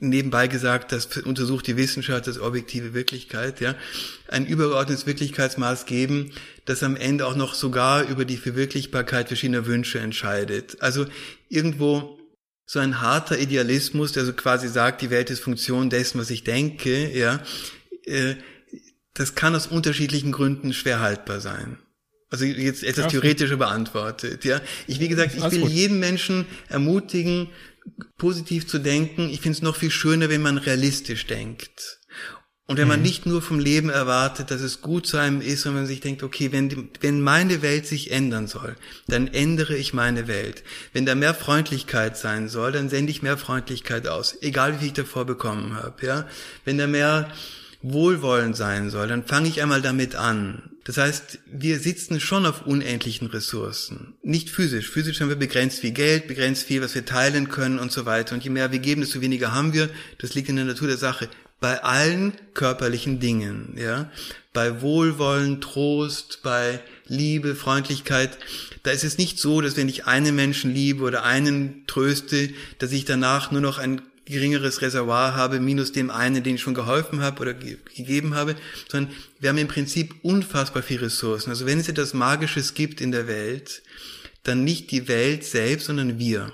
[0.02, 3.74] nebenbei gesagt, das untersucht die Wissenschaft das objektive Wirklichkeit, ja,
[4.28, 6.32] ein übergeordnetes Wirklichkeitsmaß geben,
[6.64, 10.82] das am Ende auch noch sogar über die Verwirklichbarkeit verschiedener Wünsche entscheidet.
[10.82, 11.06] Also
[11.48, 12.18] irgendwo
[12.66, 16.42] so ein harter Idealismus, der so quasi sagt, die Welt ist Funktion dessen, was ich
[16.42, 17.40] denke, ja,
[18.04, 18.34] äh,
[19.14, 21.78] das kann aus unterschiedlichen Gründen schwer haltbar sein.
[22.30, 24.62] Also jetzt etwas theoretischer beantwortet, ja.
[24.86, 27.50] Ich, wie gesagt, ich will jeden Menschen ermutigen,
[28.16, 29.28] positiv zu denken.
[29.28, 32.00] Ich finde es noch viel schöner, wenn man realistisch denkt.
[32.72, 33.06] Und wenn man mhm.
[33.06, 36.22] nicht nur vom Leben erwartet, dass es gut zu einem ist, sondern man sich denkt,
[36.22, 38.76] okay, wenn, die, wenn meine Welt sich ändern soll,
[39.08, 40.62] dann ändere ich meine Welt.
[40.92, 44.86] Wenn da mehr Freundlichkeit sein soll, dann sende ich mehr Freundlichkeit aus, egal wie viel
[44.86, 46.06] ich davor bekommen habe.
[46.06, 46.26] Ja?
[46.64, 47.30] Wenn da mehr
[47.82, 50.71] Wohlwollen sein soll, dann fange ich einmal damit an.
[50.84, 54.14] Das heißt, wir sitzen schon auf unendlichen Ressourcen.
[54.22, 54.90] Nicht physisch.
[54.90, 58.34] Physisch haben wir begrenzt viel Geld, begrenzt viel, was wir teilen können und so weiter.
[58.34, 59.88] Und je mehr wir geben, desto weniger haben wir.
[60.18, 61.28] Das liegt in der Natur der Sache.
[61.60, 64.10] Bei allen körperlichen Dingen, ja.
[64.52, 68.36] Bei Wohlwollen, Trost, bei Liebe, Freundlichkeit.
[68.82, 72.90] Da ist es nicht so, dass wenn ich einen Menschen liebe oder einen tröste, dass
[72.90, 77.20] ich danach nur noch ein geringeres Reservoir habe, minus dem einen, den ich schon geholfen
[77.20, 78.56] habe oder ge gegeben habe,
[78.88, 81.50] sondern wir haben im Prinzip unfassbar viele Ressourcen.
[81.50, 83.82] Also wenn es etwas Magisches gibt in der Welt,
[84.44, 86.52] dann nicht die Welt selbst, sondern wir.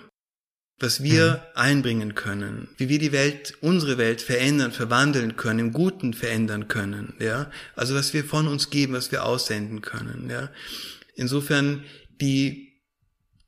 [0.80, 1.60] Was wir mhm.
[1.60, 7.14] einbringen können, wie wir die Welt, unsere Welt verändern, verwandeln können, im Guten verändern können,
[7.18, 7.50] ja.
[7.74, 10.50] Also was wir von uns geben, was wir aussenden können, ja.
[11.16, 11.82] Insofern
[12.20, 12.80] die,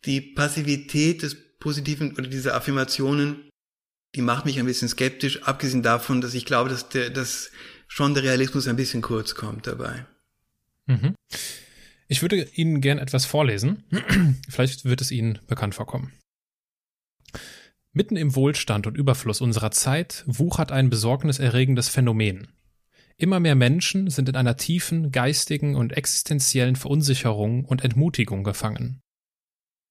[0.07, 3.50] die Passivität des positiven oder dieser Affirmationen
[4.15, 7.51] die macht mich ein bisschen skeptisch, abgesehen davon, dass ich glaube, dass, der, dass
[7.87, 10.07] schon der Realismus ein bisschen kurz kommt dabei.
[10.87, 11.15] Mhm.
[12.09, 13.85] Ich würde Ihnen gern etwas vorlesen.
[14.49, 16.13] Vielleicht wird es Ihnen bekannt vorkommen.
[17.93, 22.49] Mitten im Wohlstand und Überfluss unserer Zeit wuchert ein besorgniserregendes Phänomen.
[23.17, 29.03] Immer mehr Menschen sind in einer tiefen geistigen und existenziellen Verunsicherung und Entmutigung gefangen.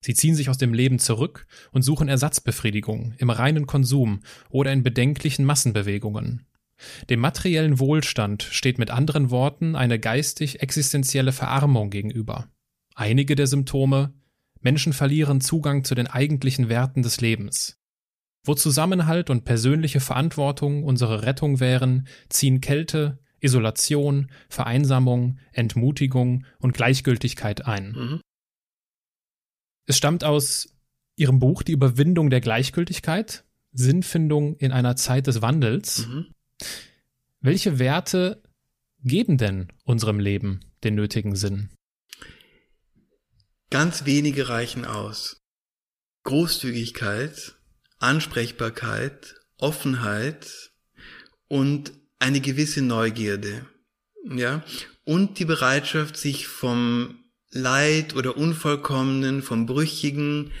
[0.02, 4.82] Sie ziehen sich aus dem Leben zurück und suchen Ersatzbefriedigung im reinen Konsum oder in
[4.82, 6.46] bedenklichen Massenbewegungen.
[7.10, 12.48] Dem materiellen Wohlstand steht mit anderen Worten eine geistig existenzielle Verarmung gegenüber.
[12.94, 14.14] Einige der Symptome
[14.60, 17.78] Menschen verlieren Zugang zu den eigentlichen Werten des Lebens.
[18.44, 27.66] Wo Zusammenhalt und persönliche Verantwortung unsere Rettung wären, ziehen Kälte, Isolation, Vereinsamung, Entmutigung und Gleichgültigkeit
[27.66, 27.92] ein.
[27.92, 28.20] Mhm.
[29.90, 30.68] Es stammt aus
[31.16, 36.06] ihrem Buch Die Überwindung der Gleichgültigkeit, Sinnfindung in einer Zeit des Wandels.
[36.06, 36.26] Mhm.
[37.40, 38.40] Welche Werte
[39.02, 41.70] geben denn unserem Leben den nötigen Sinn?
[43.70, 45.40] Ganz wenige reichen aus.
[46.22, 47.56] Großzügigkeit,
[47.98, 50.70] Ansprechbarkeit, Offenheit
[51.48, 53.66] und eine gewisse Neugierde.
[54.24, 54.62] Ja,
[55.02, 57.19] und die Bereitschaft, sich vom
[57.50, 60.52] Leid oder Unvollkommenen, vom Brüchigen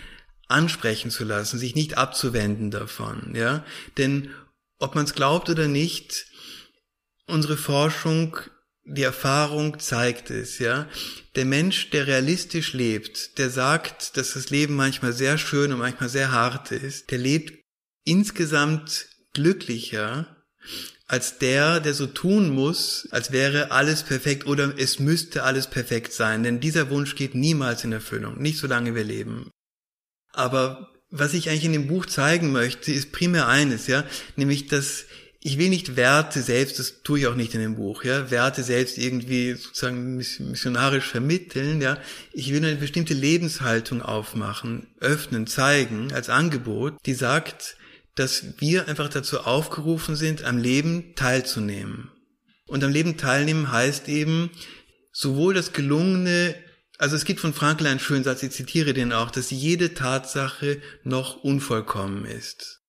[0.48, 3.64] ansprechen zu lassen, sich nicht abzuwenden davon, ja.
[3.96, 4.30] Denn
[4.78, 6.26] ob man es glaubt oder nicht,
[7.26, 8.36] unsere Forschung,
[8.84, 10.88] die Erfahrung zeigt es, ja.
[11.36, 16.08] Der Mensch, der realistisch lebt, der sagt, dass das Leben manchmal sehr schön und manchmal
[16.08, 17.64] sehr hart ist, der lebt
[18.04, 20.36] insgesamt glücklicher,
[21.10, 26.12] als der, der so tun muss, als wäre alles perfekt oder es müsste alles perfekt
[26.12, 26.44] sein.
[26.44, 29.50] Denn dieser Wunsch geht niemals in Erfüllung, nicht solange wir leben.
[30.32, 34.04] Aber was ich eigentlich in dem Buch zeigen möchte, ist primär eines, ja,
[34.36, 35.06] nämlich, dass
[35.40, 38.62] ich will nicht Werte selbst, das tue ich auch nicht in dem Buch, ja, Werte
[38.62, 41.98] selbst irgendwie sozusagen missionarisch vermitteln, ja.
[42.32, 47.76] Ich will eine bestimmte Lebenshaltung aufmachen, öffnen, zeigen als Angebot, die sagt,
[48.20, 52.10] dass wir einfach dazu aufgerufen sind, am Leben teilzunehmen.
[52.66, 54.50] Und am Leben teilnehmen heißt eben,
[55.10, 56.54] sowohl das gelungene,
[56.98, 60.80] also es gibt von Frankl einen schönen Satz, ich zitiere den auch, dass jede Tatsache
[61.02, 62.79] noch unvollkommen ist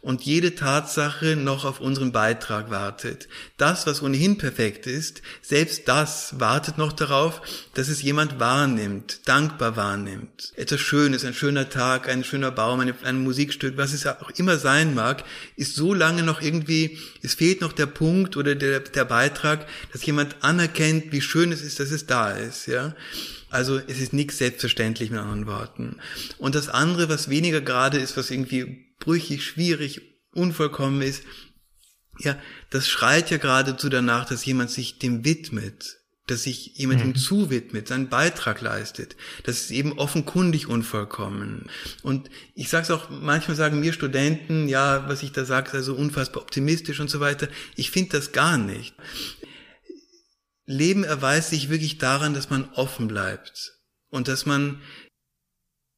[0.00, 3.28] und jede Tatsache noch auf unseren Beitrag wartet.
[3.56, 7.42] Das, was ohnehin perfekt ist, selbst das wartet noch darauf,
[7.74, 10.52] dass es jemand wahrnimmt, dankbar wahrnimmt.
[10.56, 14.56] Etwas Schönes, ein schöner Tag, ein schöner Baum, ein, ein Musikstück, was es auch immer
[14.56, 15.24] sein mag,
[15.56, 20.06] ist so lange noch irgendwie, es fehlt noch der Punkt oder der, der Beitrag, dass
[20.06, 22.94] jemand anerkennt, wie schön es ist, dass es da ist, ja.
[23.50, 25.96] Also es ist nichts selbstverständlich mit anderen Worten.
[26.38, 31.24] Und das andere, was weniger gerade ist, was irgendwie brüchig, schwierig, unvollkommen ist,
[32.18, 32.38] ja,
[32.70, 37.88] das schreit ja geradezu danach, dass jemand sich dem widmet, dass sich jemand ihm zuwidmet,
[37.88, 39.16] seinen Beitrag leistet.
[39.44, 41.68] Das ist eben offenkundig unvollkommen.
[42.02, 45.80] Und ich sage es auch, manchmal sagen mir Studenten, ja, was ich da sage, sei
[45.80, 47.48] so unfassbar optimistisch und so weiter.
[47.74, 48.94] Ich finde das gar nicht.
[50.66, 53.72] Leben erweist sich wirklich daran, dass man offen bleibt
[54.08, 54.80] und dass man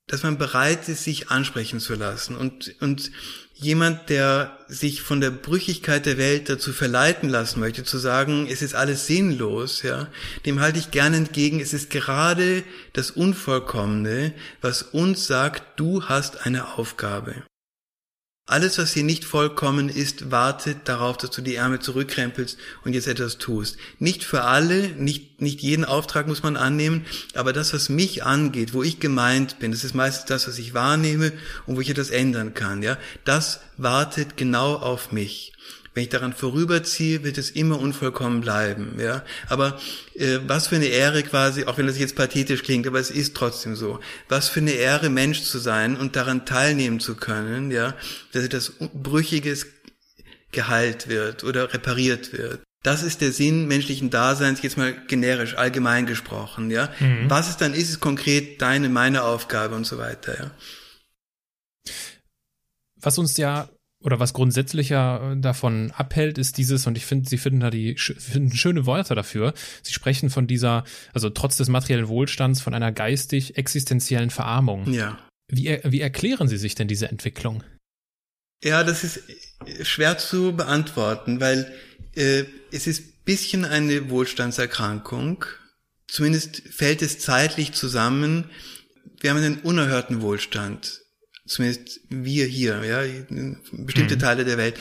[0.07, 3.11] dass man bereit ist, sich ansprechen zu lassen und, und
[3.55, 8.61] jemand, der sich von der Brüchigkeit der Welt dazu verleiten lassen möchte, zu sagen, es
[8.63, 10.09] ist alles sinnlos, ja,
[10.45, 16.45] dem halte ich gerne entgegen, es ist gerade das Unvollkommene, was uns sagt, du hast
[16.45, 17.45] eine Aufgabe.
[18.45, 23.07] Alles, was hier nicht vollkommen ist, wartet darauf, dass du die Ärmel zurückkrempelst und jetzt
[23.07, 23.76] etwas tust.
[24.01, 28.74] Nicht für alle, nicht, nicht jeden Auftrag muss man annehmen, aber das, was mich angeht,
[28.74, 31.32] wo ich gemeint bin, das ist meistens das, was ich wahrnehme
[31.66, 35.53] und wo ich etwas ändern kann, ja, das wartet genau auf mich.
[35.95, 39.22] Wenn ich daran vorüberziehe, wird es immer unvollkommen bleiben, ja.
[39.49, 39.78] Aber
[40.14, 43.36] äh, was für eine Ehre quasi, auch wenn das jetzt pathetisch klingt, aber es ist
[43.36, 44.01] trotzdem so.
[44.28, 47.95] Was für eine Ehre, Mensch zu sein und daran teilnehmen zu können, ja,
[48.32, 49.66] dass etwas Brüchiges
[50.51, 52.62] geheilt wird oder repariert wird.
[52.82, 56.90] Das ist der Sinn menschlichen Daseins, jetzt mal generisch, allgemein gesprochen, ja.
[57.01, 57.28] Mhm.
[57.28, 60.51] Was es dann ist, ist konkret deine, meine Aufgabe und so weiter, ja.
[62.97, 63.68] Was uns ja
[64.03, 67.97] oder was grundsätzlicher äh, davon abhält, ist dieses, und ich finde, sie finden da die
[67.97, 69.55] finden schöne Worte dafür.
[69.83, 74.93] Sie sprechen von dieser, also trotz des materiellen Wohlstands, von einer geistig existenziellen Verarmung.
[74.93, 75.19] Ja.
[75.49, 77.63] Wie, wie erklären Sie sich denn diese Entwicklung?
[78.65, 79.23] Ja, das ist
[79.83, 81.73] schwer zu beantworten, weil
[82.15, 85.45] äh, es ist bisschen eine Wohlstandserkrankung.
[86.09, 88.51] Zumindest fällt es zeitlich zusammen.
[89.21, 91.02] Wir haben einen unerhörten Wohlstand
[91.47, 93.03] zumindest wir hier, ja,
[93.72, 94.20] bestimmte mhm.
[94.20, 94.78] Teile der Welt.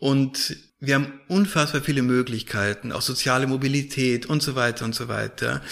[0.00, 5.62] Und wir haben unfassbar viele Möglichkeiten, auch soziale Mobilität und so weiter und so weiter.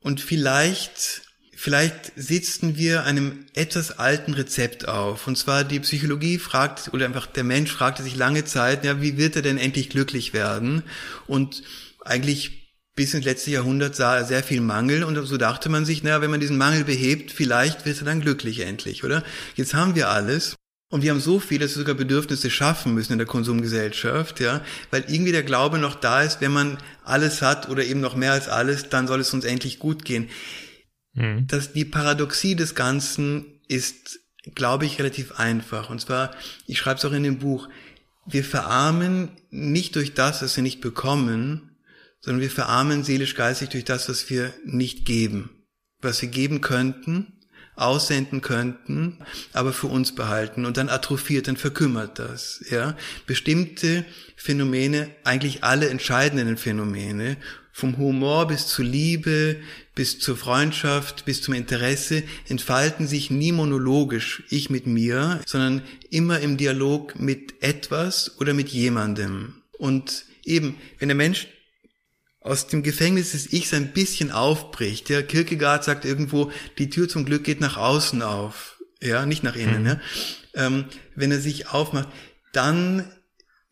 [0.00, 1.22] Und vielleicht,
[1.54, 5.28] vielleicht sitzen wir einem etwas alten Rezept auf.
[5.28, 9.16] Und zwar die Psychologie fragt, oder einfach der Mensch fragte sich lange Zeit, ja, wie
[9.16, 10.82] wird er denn endlich glücklich werden?
[11.28, 11.62] Und
[12.00, 12.65] eigentlich
[12.96, 16.22] bis ins letzte Jahrhundert sah er sehr viel Mangel und so dachte man sich, naja,
[16.22, 19.22] wenn man diesen Mangel behebt, vielleicht wird er dann glücklich endlich, oder?
[19.54, 20.56] Jetzt haben wir alles
[20.90, 24.64] und wir haben so viel, dass wir sogar Bedürfnisse schaffen müssen in der Konsumgesellschaft, ja,
[24.90, 28.32] weil irgendwie der Glaube noch da ist, wenn man alles hat oder eben noch mehr
[28.32, 30.30] als alles, dann soll es uns endlich gut gehen.
[31.12, 31.46] Mhm.
[31.48, 34.20] Das, die Paradoxie des Ganzen ist,
[34.54, 35.90] glaube ich, relativ einfach.
[35.90, 36.34] Und zwar,
[36.66, 37.68] ich schreibe es auch in dem Buch,
[38.24, 41.65] wir verarmen nicht durch das, was wir nicht bekommen,
[42.26, 45.50] sondern wir verarmen seelisch-geistig durch das, was wir nicht geben.
[46.02, 47.34] Was wir geben könnten,
[47.76, 49.18] aussenden könnten,
[49.52, 52.96] aber für uns behalten und dann atrophiert, dann verkümmert das, ja.
[53.26, 54.04] Bestimmte
[54.34, 57.36] Phänomene, eigentlich alle entscheidenden Phänomene,
[57.70, 59.58] vom Humor bis zur Liebe,
[59.94, 66.40] bis zur Freundschaft, bis zum Interesse, entfalten sich nie monologisch, ich mit mir, sondern immer
[66.40, 69.62] im Dialog mit etwas oder mit jemandem.
[69.78, 71.46] Und eben, wenn der Mensch
[72.46, 75.08] aus dem Gefängnis des Ichs ein bisschen aufbricht.
[75.08, 79.56] Der Kierkegaard sagt irgendwo, die Tür zum Glück geht nach außen auf, ja, nicht nach
[79.56, 79.82] innen.
[79.82, 79.86] Mhm.
[79.86, 80.00] Ja?
[80.54, 80.84] Ähm,
[81.14, 82.08] wenn er sich aufmacht,
[82.52, 83.10] dann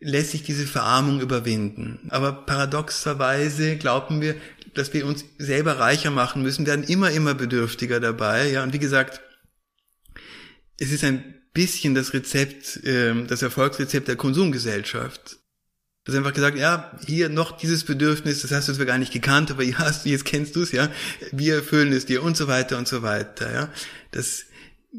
[0.00, 2.08] lässt sich diese Verarmung überwinden.
[2.10, 4.34] Aber paradoxerweise glauben wir,
[4.74, 8.50] dass wir uns selber reicher machen müssen, werden immer, immer bedürftiger dabei.
[8.50, 9.20] Ja, und wie gesagt,
[10.78, 15.38] es ist ein bisschen das Rezept, äh, das Erfolgsrezept der Konsumgesellschaft.
[16.04, 19.12] Das ist einfach gesagt, ja, hier noch dieses Bedürfnis, das hast du zwar gar nicht
[19.12, 19.70] gekannt, aber du,
[20.04, 20.90] jetzt kennst du es, ja,
[21.32, 23.68] wir erfüllen es dir und so weiter und so weiter, ja.
[24.10, 24.44] Das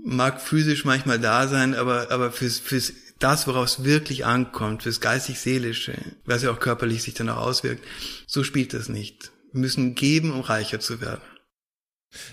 [0.04, 5.00] mag physisch manchmal da sein, aber, aber fürs, fürs, das, worauf es wirklich ankommt, fürs
[5.00, 5.94] geistig-seelische,
[6.26, 7.84] was ja auch körperlich sich dann auch auswirkt,
[8.26, 9.32] so spielt das nicht.
[9.54, 11.22] Wir müssen geben, um reicher zu werden.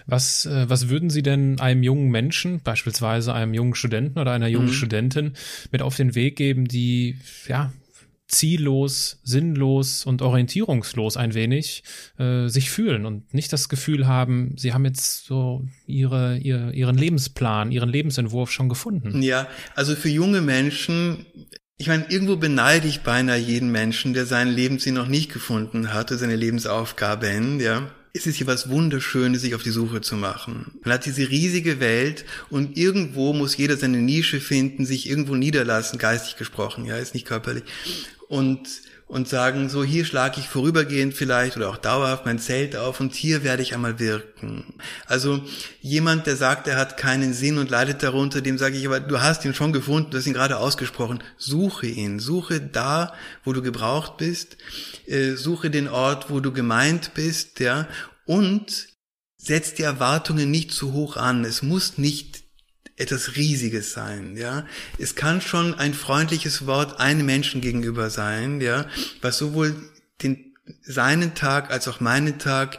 [0.07, 4.49] Was, äh, was würden Sie denn einem jungen Menschen, beispielsweise einem jungen Studenten oder einer
[4.49, 4.73] jungen mhm.
[4.73, 5.35] Studentin,
[5.71, 7.73] mit auf den Weg geben, die ja
[8.33, 11.85] ziellos, sinnlos und orientierungslos ein wenig
[12.19, 16.97] äh, sich fühlen und nicht das Gefühl haben, sie haben jetzt so ihre, ihr, ihren
[16.97, 19.23] Lebensplan, ihren Lebensentwurf schon gefunden.
[19.23, 21.27] Ja, also für junge Menschen,
[21.77, 26.17] ich meine, irgendwo beneide ich beinahe jeden Menschen, der seinen Lebenssinn noch nicht gefunden hatte,
[26.17, 27.31] seine Lebensaufgabe,
[27.61, 30.79] ja es ist hier was Wunderschönes, sich auf die Suche zu machen.
[30.85, 35.99] Man hat diese riesige Welt und irgendwo muss jeder seine Nische finden, sich irgendwo niederlassen,
[35.99, 37.65] geistig gesprochen, ja, ist nicht körperlich.
[38.33, 38.67] Und,
[39.09, 43.15] und sagen, so hier schlage ich vorübergehend vielleicht oder auch dauerhaft mein Zelt auf und
[43.15, 44.73] hier werde ich einmal wirken.
[45.07, 45.43] Also
[45.83, 49.21] jemand, der sagt, er hat keinen Sinn und leidet darunter, dem sage ich aber, du
[49.21, 53.13] hast ihn schon gefunden, du hast ihn gerade ausgesprochen, suche ihn, suche da,
[53.45, 54.57] wo du gebraucht bist
[55.07, 57.89] äh, suche den Ort, wo du gemeint bist, ja,
[58.25, 58.89] und
[59.37, 61.45] setz die Erwartungen nicht zu hoch an.
[61.45, 62.42] Es muss nicht
[62.97, 64.67] etwas Riesiges sein, ja.
[64.99, 68.87] Es kann schon ein freundliches Wort einem Menschen gegenüber sein, ja,
[69.21, 69.75] was sowohl
[70.23, 72.79] den, seinen Tag als auch meinen Tag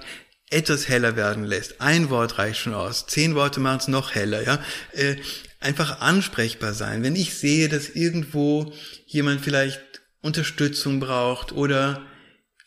[0.50, 1.82] etwas heller werden lässt.
[1.82, 3.08] Ein Wort reicht schon aus.
[3.08, 4.64] Zehn Worte machen es noch heller, ja.
[4.92, 5.16] Äh,
[5.60, 7.04] einfach ansprechbar sein.
[7.04, 8.74] Wenn ich sehe, dass irgendwo
[9.08, 9.82] jemand vielleicht
[10.22, 12.06] Unterstützung braucht oder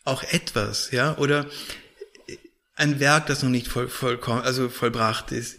[0.03, 1.47] auch etwas, ja, oder
[2.75, 5.57] ein Werk, das noch nicht voll, vollkommen, also vollbracht ist.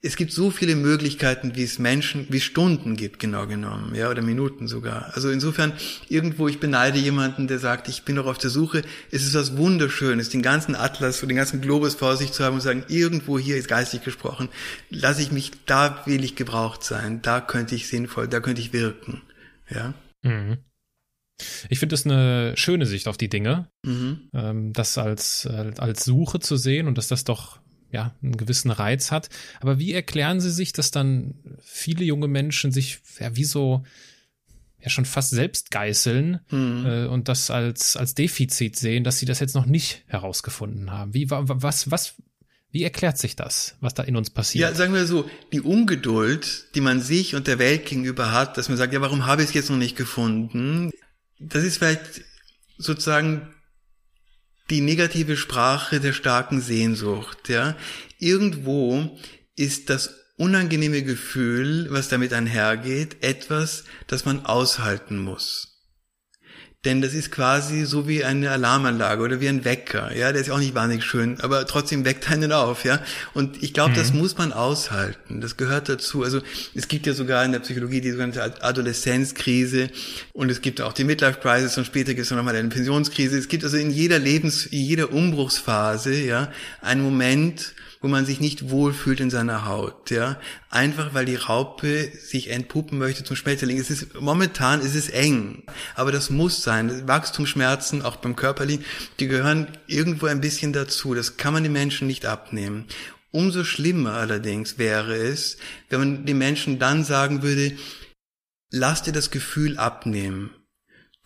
[0.00, 4.22] Es gibt so viele Möglichkeiten, wie es Menschen, wie Stunden gibt, genau genommen, ja, oder
[4.22, 5.12] Minuten sogar.
[5.14, 5.72] Also insofern,
[6.08, 8.82] irgendwo, ich beneide jemanden, der sagt, ich bin noch auf der Suche.
[9.10, 12.54] Es ist was Wunderschönes, den ganzen Atlas und den ganzen Globus vor sich zu haben
[12.54, 14.48] und sagen, irgendwo hier ist geistig gesprochen,
[14.88, 18.72] lasse ich mich, da will ich gebraucht sein, da könnte ich sinnvoll, da könnte ich
[18.72, 19.22] wirken,
[19.68, 19.94] ja.
[20.22, 20.58] Mhm.
[21.68, 24.28] Ich finde es eine schöne Sicht auf die Dinge, mhm.
[24.32, 29.10] ähm, das als, als Suche zu sehen und dass das doch ja einen gewissen Reiz
[29.10, 29.28] hat.
[29.60, 33.84] Aber wie erklären Sie sich, dass dann viele junge Menschen sich ja wie so
[34.80, 36.86] ja schon fast selbst geißeln mhm.
[36.86, 41.14] äh, und das als als Defizit sehen, dass sie das jetzt noch nicht herausgefunden haben?
[41.14, 42.14] Wie was was
[42.70, 44.70] wie erklärt sich das, was da in uns passiert?
[44.70, 48.68] Ja, sagen wir so, die Ungeduld, die man sich und der Welt gegenüber hat, dass
[48.68, 50.90] man sagt, ja, warum habe ich es jetzt noch nicht gefunden?
[51.38, 52.22] das ist vielleicht
[52.76, 53.48] sozusagen
[54.70, 57.76] die negative Sprache der starken Sehnsucht, ja.
[58.18, 59.18] Irgendwo
[59.56, 65.67] ist das unangenehme Gefühl, was damit einhergeht, etwas, das man aushalten muss.
[66.84, 70.14] Denn das ist quasi so wie eine Alarmanlage oder wie ein Wecker.
[70.16, 72.84] Ja, der ist auch nicht wahnsinnig schön, aber trotzdem weckt einen auf.
[72.84, 73.00] Ja,
[73.34, 73.96] und ich glaube, mhm.
[73.96, 75.40] das muss man aushalten.
[75.40, 76.22] Das gehört dazu.
[76.22, 76.40] Also
[76.76, 79.90] es gibt ja sogar in der Psychologie die sogenannte Adoleszenzkrise
[80.32, 83.36] und es gibt auch die Midlife Crisis und später gibt es noch mal eine Pensionskrise.
[83.36, 88.40] Es gibt also in jeder Lebens, in jeder Umbruchsphase ja einen Moment, wo man sich
[88.40, 90.38] nicht wohlfühlt in seiner Haut, ja.
[90.70, 93.78] Einfach weil die Raupe sich entpuppen möchte zum Schmetterling.
[93.78, 95.64] Es ist, momentan ist es eng.
[95.94, 97.08] Aber das muss sein.
[97.08, 98.84] Wachstumsschmerzen, auch beim Körperlichen,
[99.18, 101.14] die gehören irgendwo ein bisschen dazu.
[101.14, 102.86] Das kann man den Menschen nicht abnehmen.
[103.30, 105.58] Umso schlimmer allerdings wäre es,
[105.90, 107.76] wenn man den Menschen dann sagen würde,
[108.70, 110.50] lass dir das Gefühl abnehmen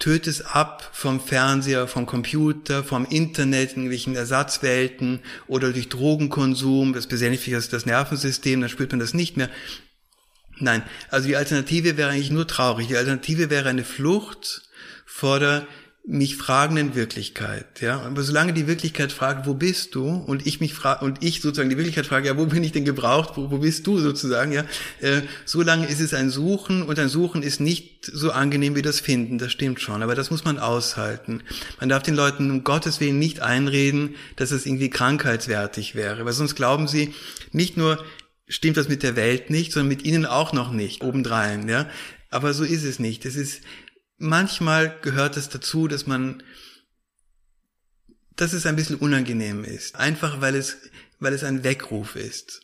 [0.02, 6.92] töt es ab vom Fernseher, vom Computer, vom Internet, in irgendwelchen Ersatzwelten oder durch Drogenkonsum,
[6.92, 9.48] das besänftigt das Nervensystem, dann spürt man das nicht mehr.
[10.58, 12.88] Nein, also die Alternative wäre eigentlich nur traurig.
[12.88, 14.62] Die Alternative wäre eine Flucht
[15.06, 15.68] vor der
[16.04, 18.00] mich fragenden Wirklichkeit, ja.
[18.00, 20.08] Aber solange die Wirklichkeit fragt, wo bist du?
[20.08, 22.84] Und ich mich frage, und ich sozusagen die Wirklichkeit frage, ja, wo bin ich denn
[22.84, 23.34] gebraucht?
[23.36, 24.64] Wo, wo bist du sozusagen, ja?
[25.00, 28.98] Äh, solange ist es ein Suchen und ein Suchen ist nicht so angenehm wie das
[28.98, 30.02] Finden, das stimmt schon.
[30.02, 31.44] Aber das muss man aushalten.
[31.78, 36.24] Man darf den Leuten um Gottes Willen nicht einreden, dass es irgendwie krankheitswertig wäre.
[36.24, 37.14] Weil sonst glauben sie,
[37.52, 38.04] nicht nur
[38.48, 41.88] stimmt das mit der Welt nicht, sondern mit ihnen auch noch nicht, obendrein, ja.
[42.32, 43.26] Aber so ist es nicht.
[43.26, 43.60] Es ist,
[44.22, 46.42] manchmal gehört es dazu, dass man,
[48.36, 49.96] dass es ein bisschen unangenehm ist.
[49.96, 50.78] Einfach weil es,
[51.18, 52.62] weil es ein Weckruf ist.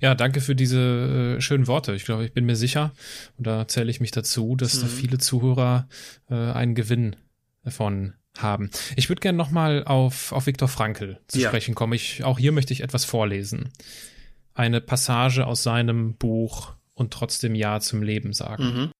[0.00, 1.94] Ja, danke für diese äh, schönen Worte.
[1.94, 2.92] Ich glaube, ich bin mir sicher,
[3.36, 4.80] und da zähle ich mich dazu, dass mhm.
[4.82, 5.88] da viele Zuhörer
[6.28, 7.16] äh, einen Gewinn
[7.64, 8.70] davon haben.
[8.94, 11.48] Ich würde gerne nochmal auf, auf Viktor Frankl zu ja.
[11.48, 11.94] sprechen kommen.
[11.94, 13.70] Ich, auch hier möchte ich etwas vorlesen.
[14.54, 18.64] Eine Passage aus seinem Buch und trotzdem Ja zum Leben sagen.
[18.64, 18.90] Mhm.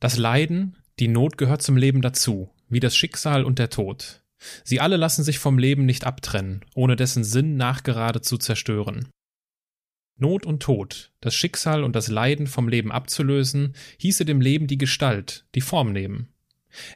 [0.00, 4.22] Das Leiden, die Not gehört zum Leben dazu, wie das Schicksal und der Tod.
[4.64, 9.08] Sie alle lassen sich vom Leben nicht abtrennen, ohne dessen Sinn nachgerade zu zerstören.
[10.16, 14.78] Not und Tod, das Schicksal und das Leiden vom Leben abzulösen, hieße dem Leben die
[14.78, 16.28] Gestalt, die Form nehmen.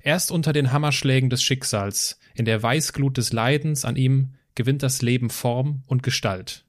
[0.02, 5.02] Erst unter den Hammerschlägen des Schicksals, in der Weißglut des Leidens an ihm, gewinnt das
[5.02, 6.64] Leben Form und Gestalt.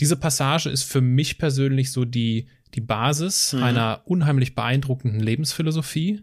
[0.00, 3.62] Diese Passage ist für mich persönlich so die, die Basis mhm.
[3.62, 6.22] einer unheimlich beeindruckenden Lebensphilosophie,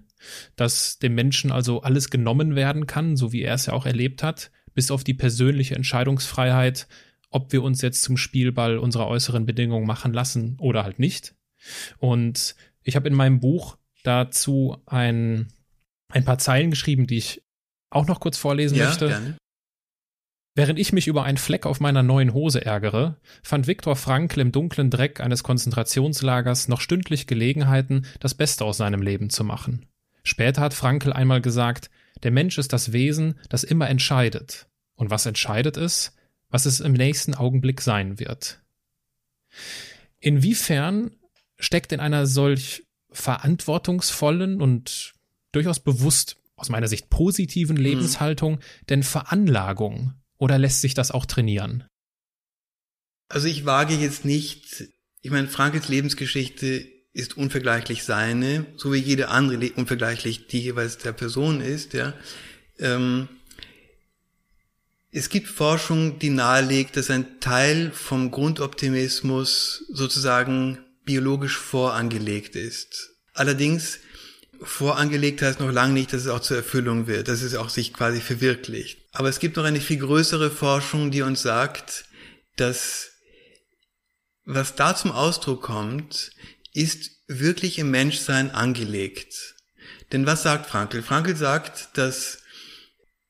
[0.56, 4.24] dass dem Menschen also alles genommen werden kann, so wie er es ja auch erlebt
[4.24, 6.88] hat, bis auf die persönliche Entscheidungsfreiheit,
[7.30, 11.36] ob wir uns jetzt zum Spielball unserer äußeren Bedingungen machen lassen oder halt nicht.
[11.98, 15.48] Und ich habe in meinem Buch dazu ein,
[16.10, 17.44] ein paar Zeilen geschrieben, die ich
[17.90, 19.08] auch noch kurz vorlesen ja, möchte.
[19.08, 19.38] Gerne.
[20.56, 24.52] Während ich mich über einen Fleck auf meiner neuen Hose ärgere, fand Viktor Frankl im
[24.52, 29.86] dunklen Dreck eines Konzentrationslagers noch stündlich Gelegenheiten, das Beste aus seinem Leben zu machen.
[30.24, 31.90] Später hat Frankl einmal gesagt,
[32.24, 34.68] der Mensch ist das Wesen, das immer entscheidet.
[34.96, 36.16] Und was entscheidet es?
[36.50, 38.60] Was es im nächsten Augenblick sein wird.
[40.20, 41.12] Inwiefern
[41.58, 45.14] steckt in einer solch verantwortungsvollen und
[45.52, 47.84] durchaus bewusst aus meiner Sicht positiven mhm.
[47.84, 51.84] Lebenshaltung denn Veranlagung oder lässt sich das auch trainieren?
[53.28, 54.86] Also ich wage jetzt nicht,
[55.22, 61.12] ich meine, Frankels Lebensgeschichte ist unvergleichlich seine, so wie jede andere unvergleichlich die jeweils der
[61.12, 62.14] Person ist, ja.
[62.80, 63.28] Ähm,
[65.12, 73.16] es gibt Forschung, die nahelegt, dass ein Teil vom Grundoptimismus sozusagen biologisch vorangelegt ist.
[73.34, 74.00] Allerdings
[74.62, 77.94] vorangelegt heißt noch lange nicht, dass es auch zur Erfüllung wird, dass es auch sich
[77.94, 79.00] quasi verwirklicht.
[79.12, 82.06] Aber es gibt noch eine viel größere Forschung, die uns sagt,
[82.56, 83.12] dass
[84.46, 86.32] was da zum Ausdruck kommt,
[86.74, 89.56] ist wirklich im Menschsein angelegt.
[90.12, 91.04] Denn was sagt Frankl?
[91.04, 92.40] Frankl sagt, dass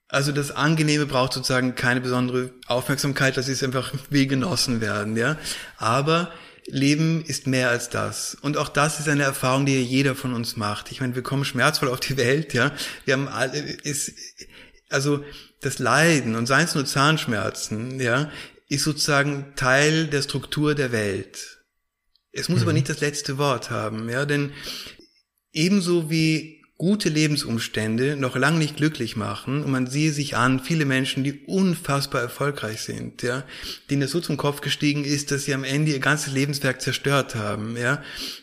[0.07, 5.37] also das Angenehme braucht sozusagen keine besondere Aufmerksamkeit, das ist einfach will genossen werden, ja.
[5.77, 6.31] Aber
[6.71, 8.37] Leben ist mehr als das.
[8.41, 10.91] Und auch das ist eine Erfahrung, die jeder von uns macht.
[10.91, 12.71] Ich meine, wir kommen schmerzvoll auf die Welt, ja.
[13.05, 14.13] Wir haben alle, ist,
[14.89, 15.23] also
[15.61, 18.31] das Leiden und seien es nur Zahnschmerzen, ja,
[18.67, 21.63] ist sozusagen Teil der Struktur der Welt.
[22.31, 22.63] Es muss mhm.
[22.63, 24.51] aber nicht das letzte Wort haben, ja, denn
[25.51, 29.63] ebenso wie gute Lebensumstände noch lang nicht glücklich machen.
[29.63, 33.43] Und man sehe sich an, viele Menschen, die unfassbar erfolgreich sind, ja,
[33.89, 37.35] denen das so zum Kopf gestiegen ist, dass sie am Ende ihr ganzes Lebenswerk zerstört
[37.35, 38.01] haben, ja.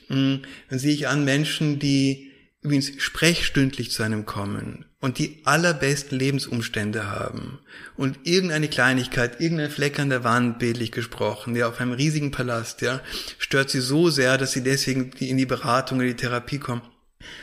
[0.09, 2.30] Mm, dann sehe ich an Menschen, die
[2.61, 7.61] übrigens sprechstündlich zu einem kommen und die allerbesten Lebensumstände haben.
[7.97, 12.82] Und irgendeine Kleinigkeit, irgendein Fleck an der Wand, bildlich gesprochen, ja, auf einem riesigen Palast,
[12.82, 13.01] ja,
[13.39, 16.82] stört sie so sehr, dass sie deswegen in die Beratung oder die Therapie kommen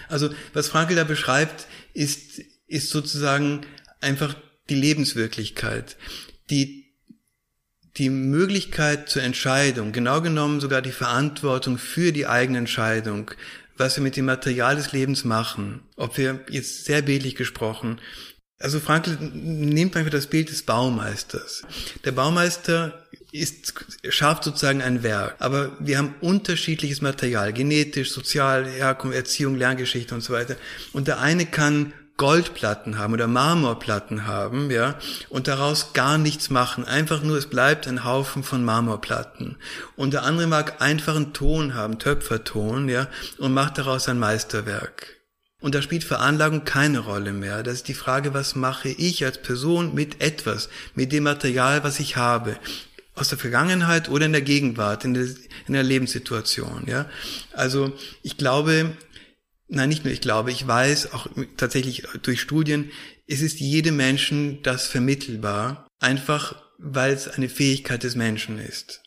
[0.10, 3.66] also was Frankl da beschreibt, ist, ist sozusagen
[4.02, 4.36] einfach
[4.70, 5.98] die Lebenswirklichkeit,
[6.50, 6.94] die,
[7.98, 13.32] die Möglichkeit zur Entscheidung, genau genommen sogar die Verantwortung für die eigene Entscheidung,
[13.78, 18.00] was wir mit dem Material des Lebens machen, ob wir jetzt sehr bildlich gesprochen,
[18.64, 21.64] also Frankl nimmt einfach das Bild des Baumeisters.
[22.06, 23.04] Der Baumeister
[23.34, 23.74] ist,
[24.08, 25.36] schafft sozusagen ein Werk.
[25.40, 30.56] Aber wir haben unterschiedliches Material, genetisch, sozial, Herkunft, Erziehung, Lerngeschichte und so weiter.
[30.94, 34.96] Und der eine kann Goldplatten haben oder Marmorplatten haben, ja,
[35.30, 36.86] und daraus gar nichts machen.
[36.86, 39.58] Einfach nur, es bleibt ein Haufen von Marmorplatten.
[39.96, 43.08] Und der andere mag einfachen Ton haben, Töpferton, ja,
[43.40, 45.23] und macht daraus ein Meisterwerk.
[45.64, 47.64] Und da spielt Veranlagung keine Rolle mehr.
[47.64, 52.02] Das ist die Frage, was mache ich als Person mit etwas, mit dem Material, was
[52.02, 52.58] ich habe
[53.16, 57.10] aus der Vergangenheit oder in der Gegenwart, in der, in der Lebenssituation, ja.
[57.54, 57.94] Also,
[58.24, 58.98] ich glaube,
[59.70, 62.92] nein, nicht nur ich glaube, ich weiß auch tatsächlich durch Studien,
[63.26, 69.02] es ist jedem Menschen das vermittelbar, einfach weil es eine Fähigkeit des Menschen ist.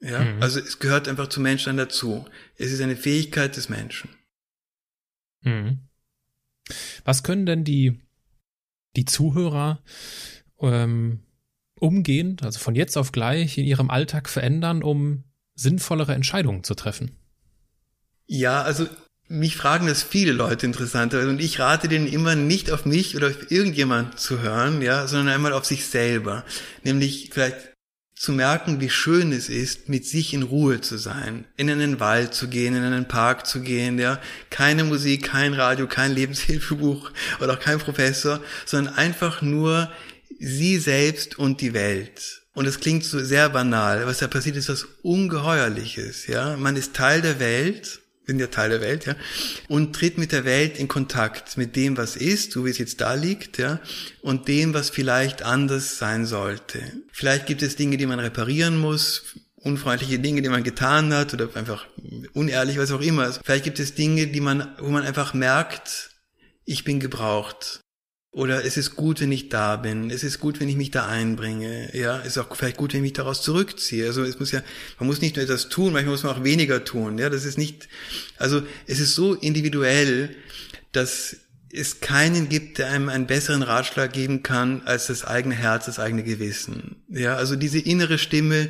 [0.00, 0.42] Ja, mhm.
[0.42, 2.24] also es gehört einfach zum Menschen dazu.
[2.56, 4.08] Es ist eine Fähigkeit des Menschen.
[5.42, 5.80] Mhm.
[7.04, 7.98] Was können denn die,
[8.96, 9.82] die Zuhörer
[10.60, 11.20] ähm,
[11.78, 15.24] umgehend, also von jetzt auf gleich in ihrem Alltag verändern, um
[15.54, 17.16] sinnvollere Entscheidungen zu treffen?
[18.26, 18.86] Ja, also
[19.28, 23.28] mich fragen das viele Leute interessanterweise und ich rate denen immer nicht auf mich oder
[23.28, 26.44] auf irgendjemand zu hören, ja, sondern einmal auf sich selber.
[26.82, 27.69] Nämlich vielleicht
[28.20, 32.34] zu merken, wie schön es ist, mit sich in Ruhe zu sein, in einen Wald
[32.34, 37.54] zu gehen, in einen Park zu gehen, ja, keine Musik, kein Radio, kein Lebenshilfebuch oder
[37.54, 39.90] auch kein Professor, sondern einfach nur
[40.38, 42.42] sie selbst und die Welt.
[42.52, 46.58] und es klingt so sehr banal, was da passiert, ist was Ungeheuerliches, ja.
[46.58, 47.99] Man ist Teil der Welt,
[48.30, 49.16] sind ja Teil der Welt, ja,
[49.68, 53.00] und tritt mit der Welt in Kontakt, mit dem, was ist, so wie es jetzt
[53.00, 53.80] da liegt, ja,
[54.22, 56.80] und dem, was vielleicht anders sein sollte.
[57.12, 61.48] Vielleicht gibt es Dinge, die man reparieren muss, unfreundliche Dinge, die man getan hat, oder
[61.54, 61.86] einfach
[62.32, 63.32] unehrlich, was auch immer.
[63.32, 66.10] Vielleicht gibt es Dinge, die man, wo man einfach merkt,
[66.64, 67.80] ich bin gebraucht.
[68.32, 70.08] Oder es ist gut, wenn ich da bin.
[70.10, 71.90] Es ist gut, wenn ich mich da einbringe.
[71.96, 74.06] Ja, es ist auch vielleicht gut, wenn ich mich daraus zurückziehe.
[74.06, 74.62] Also es muss ja,
[75.00, 77.18] man muss nicht nur etwas tun, manchmal muss man auch weniger tun.
[77.18, 77.88] Ja, das ist nicht,
[78.36, 80.36] also es ist so individuell,
[80.92, 81.38] dass
[81.72, 86.00] es keinen gibt, der einem einen besseren Ratschlag geben kann als das eigene Herz, das
[86.00, 86.96] eigene Gewissen.
[87.08, 88.68] Ja, also diese innere Stimme,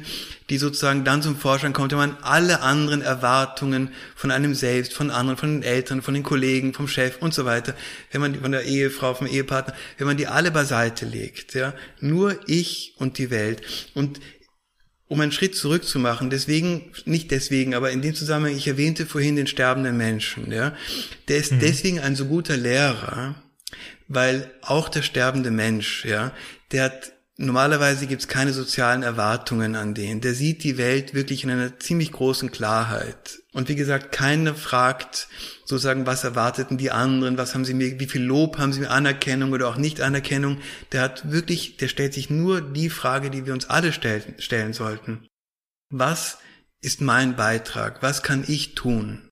[0.51, 5.11] die sozusagen dann zum Vorschein kommt, wenn man alle anderen Erwartungen von einem selbst, von
[5.11, 7.74] anderen, von den Eltern, von den Kollegen, vom Chef und so weiter,
[8.12, 12.38] wenn man von der Ehefrau, vom Ehepartner, wenn man die alle beiseite legt, ja, nur
[12.46, 13.62] ich und die Welt
[13.94, 14.20] und
[15.11, 16.30] um einen Schritt zurück zu machen.
[16.30, 20.72] Deswegen, nicht deswegen, aber in dem Zusammenhang, ich erwähnte vorhin den sterbenden Menschen, ja.
[21.26, 21.58] Der ist mhm.
[21.58, 23.34] deswegen ein so guter Lehrer,
[24.06, 26.32] weil auch der sterbende Mensch, ja,
[26.70, 27.12] der hat
[27.43, 30.20] Normalerweise gibt es keine sozialen Erwartungen an den.
[30.20, 33.41] Der sieht die Welt wirklich in einer ziemlich großen Klarheit.
[33.55, 35.26] Und wie gesagt, keiner fragt
[35.64, 38.91] sozusagen, was erwarteten die anderen, was haben sie mir, wie viel Lob haben sie mir,
[38.91, 40.59] Anerkennung oder auch nicht Anerkennung.
[40.93, 44.74] Der hat wirklich, der stellt sich nur die Frage, die wir uns alle stellen, stellen
[44.74, 45.26] sollten.
[45.88, 46.36] Was
[46.82, 48.03] ist mein Beitrag?
[48.03, 49.30] Was kann ich tun?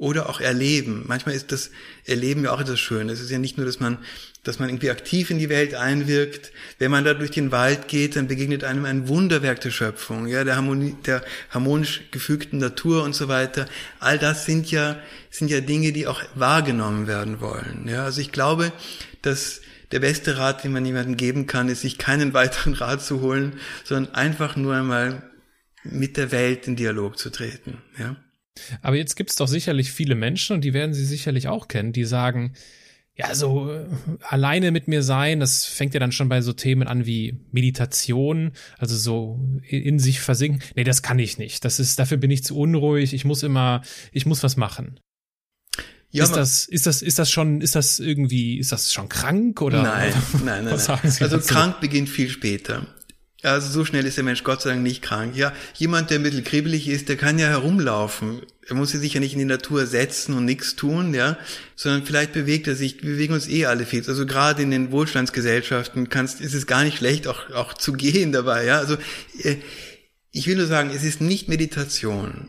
[0.00, 1.04] Oder auch erleben.
[1.06, 1.70] Manchmal ist das
[2.06, 3.18] Erleben ja auch etwas Schönes.
[3.18, 3.98] Es ist ja nicht nur, dass man
[4.42, 6.52] dass man irgendwie aktiv in die Welt einwirkt.
[6.78, 10.44] Wenn man da durch den Wald geht, dann begegnet einem ein Wunderwerk der Schöpfung, ja,
[10.44, 13.66] der, Harmonie, der harmonisch gefügten Natur und so weiter.
[13.98, 14.98] All das sind ja,
[15.30, 18.04] sind ja Dinge, die auch wahrgenommen werden wollen, ja.
[18.04, 18.72] Also ich glaube,
[19.20, 19.60] dass
[19.92, 23.60] der beste Rat, den man jemandem geben kann, ist, sich keinen weiteren Rat zu holen,
[23.84, 25.22] sondern einfach nur einmal
[25.82, 28.16] mit der Welt in Dialog zu treten, ja.
[28.82, 31.92] Aber jetzt gibt es doch sicherlich viele Menschen, und die werden Sie sicherlich auch kennen,
[31.92, 32.54] die sagen,
[33.16, 33.86] ja, so äh,
[34.22, 38.52] alleine mit mir sein, das fängt ja dann schon bei so Themen an wie Meditation,
[38.78, 40.62] also so in sich versinken.
[40.74, 41.64] Nee, das kann ich nicht.
[41.64, 43.12] Das ist, dafür bin ich zu unruhig.
[43.12, 43.82] Ich muss immer,
[44.12, 45.00] ich muss was machen.
[46.12, 49.60] Ja, ist das, ist das, ist das schon, ist das irgendwie, ist das schon krank
[49.60, 49.82] oder?
[49.82, 50.12] Nein,
[50.44, 50.80] nein, nein.
[50.86, 50.98] nein.
[51.20, 52.86] also krank beginnt viel später.
[53.42, 55.34] Also so schnell ist der Mensch Gott sei Dank nicht krank.
[55.34, 58.42] Ja, jemand, der ein bisschen kribbelig ist, der kann ja herumlaufen.
[58.68, 61.38] Er muss sich ja nicht in die Natur setzen und nichts tun, ja,
[61.74, 63.02] sondern vielleicht bewegt er sich.
[63.02, 64.06] Wir bewegen uns eh alle viel.
[64.06, 68.32] Also gerade in den Wohlstandsgesellschaften kannst, ist es gar nicht schlecht, auch, auch zu gehen
[68.32, 68.78] dabei, ja.
[68.78, 68.96] Also
[69.42, 69.56] äh,
[70.32, 72.48] ich will nur sagen, es ist nicht Meditation.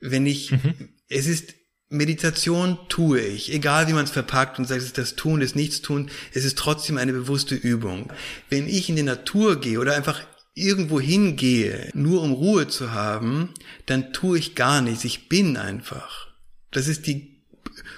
[0.00, 0.74] Wenn ich, mhm.
[1.08, 1.54] es ist
[1.90, 5.54] Meditation tue ich, egal wie man es verpackt und sagt, es ist das Tun, das
[5.54, 8.12] Nichtstun, es ist trotzdem eine bewusste Übung.
[8.50, 10.20] Wenn ich in die Natur gehe oder einfach
[10.54, 13.54] irgendwo hingehe, nur um Ruhe zu haben,
[13.86, 16.28] dann tue ich gar nichts, ich bin einfach.
[16.70, 17.38] Das ist die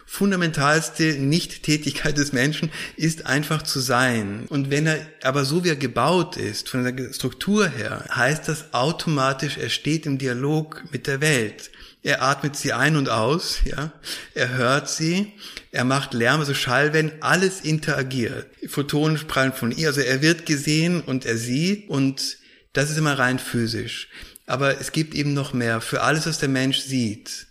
[0.06, 4.46] fundamentalste Nichttätigkeit des Menschen, ist einfach zu sein.
[4.48, 8.72] Und wenn er aber so wie er gebaut ist, von der Struktur her, heißt das
[8.74, 11.70] automatisch, er steht im Dialog mit der Welt.
[12.02, 13.92] Er atmet sie ein und aus, ja.
[14.34, 15.32] Er hört sie.
[15.70, 18.46] Er macht Lärm, also Schallwellen, alles interagiert.
[18.68, 22.38] Photonen prallen von ihr, also er wird gesehen und er sieht und
[22.72, 24.08] das ist immer rein physisch.
[24.46, 25.80] Aber es gibt eben noch mehr.
[25.80, 27.46] Für alles, was der Mensch sieht,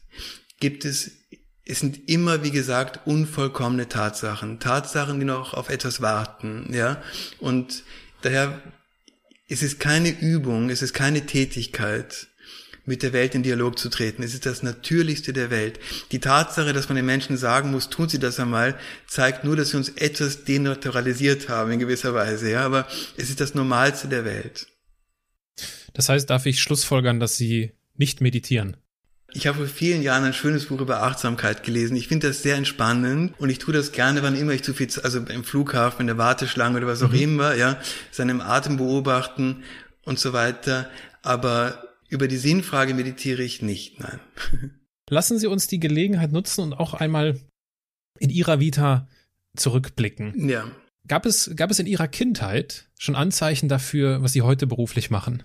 [0.59, 1.11] gibt es,
[1.65, 4.59] es sind immer, wie gesagt, unvollkommene Tatsachen.
[4.59, 7.01] Tatsachen, die noch auf etwas warten, ja.
[7.39, 7.83] Und
[8.21, 8.61] daher
[9.47, 12.27] ist es keine Übung, es ist keine Tätigkeit,
[12.85, 14.23] mit der Welt in Dialog zu treten.
[14.23, 15.79] Es ist das Natürlichste der Welt.
[16.11, 18.77] Die Tatsache, dass man den Menschen sagen muss, tun sie das einmal,
[19.07, 22.49] zeigt nur, dass sie uns etwas denaturalisiert haben in gewisser Weise.
[22.49, 24.67] Ja, aber es ist das Normalste der Welt.
[25.93, 28.77] Das heißt, darf ich schlussfolgern, dass Sie nicht meditieren?
[29.31, 31.95] Ich habe vor vielen Jahren ein schönes Buch über Achtsamkeit gelesen.
[31.95, 34.87] Ich finde das sehr entspannend und ich tue das gerne, wann immer ich zu viel,
[35.03, 37.19] also im Flughafen, in der Warteschlange oder was auch mhm.
[37.19, 37.79] immer, ja,
[38.11, 39.63] seinem Atem beobachten
[40.03, 40.89] und so weiter.
[41.21, 44.19] Aber über die Sinnfrage meditiere ich nicht, nein.
[45.09, 47.39] Lassen Sie uns die Gelegenheit nutzen und auch einmal
[48.19, 49.07] in Ihrer Vita
[49.55, 50.49] zurückblicken.
[50.49, 50.69] Ja.
[51.07, 55.43] Gab es, gab es in Ihrer Kindheit schon Anzeichen dafür, was Sie heute beruflich machen?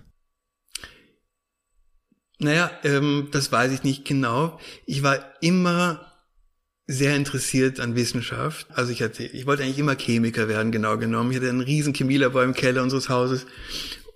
[2.37, 4.59] Naja, ähm, das weiß ich nicht genau.
[4.85, 6.11] Ich war immer
[6.85, 8.67] sehr interessiert an Wissenschaft.
[8.69, 11.31] Also ich hatte, ich wollte eigentlich immer Chemiker werden, genau genommen.
[11.31, 13.47] Ich hatte einen riesen Chemielabor im Keller unseres Hauses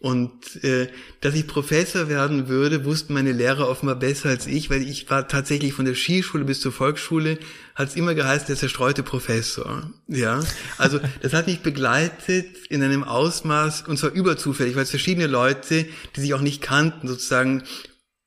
[0.02, 0.88] Und äh,
[1.20, 5.28] dass ich Professor werden würde, wussten meine Lehrer offenbar besser als ich, weil ich war
[5.28, 7.38] tatsächlich von der Skischule bis zur Volksschule,
[7.76, 9.92] hat es immer geheißen, der zerstreute Professor.
[10.08, 10.42] Ja,
[10.78, 15.86] also das hat mich begleitet in einem Ausmaß, und zwar überzufällig, weil es verschiedene Leute,
[16.16, 17.64] die sich auch nicht kannten, sozusagen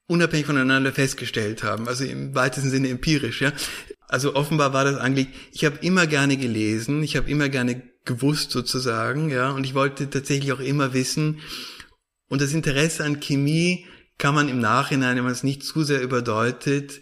[0.07, 3.53] unabhängig voneinander festgestellt haben, also im weitesten Sinne empirisch, ja.
[4.09, 8.51] Also offenbar war das eigentlich, ich habe immer gerne gelesen, ich habe immer gerne gewusst
[8.51, 11.41] sozusagen, ja, und ich wollte tatsächlich auch immer wissen.
[12.29, 13.87] Und das Interesse an Chemie
[14.19, 17.01] kann man im Nachhinein, wenn man es nicht zu sehr überdeutet,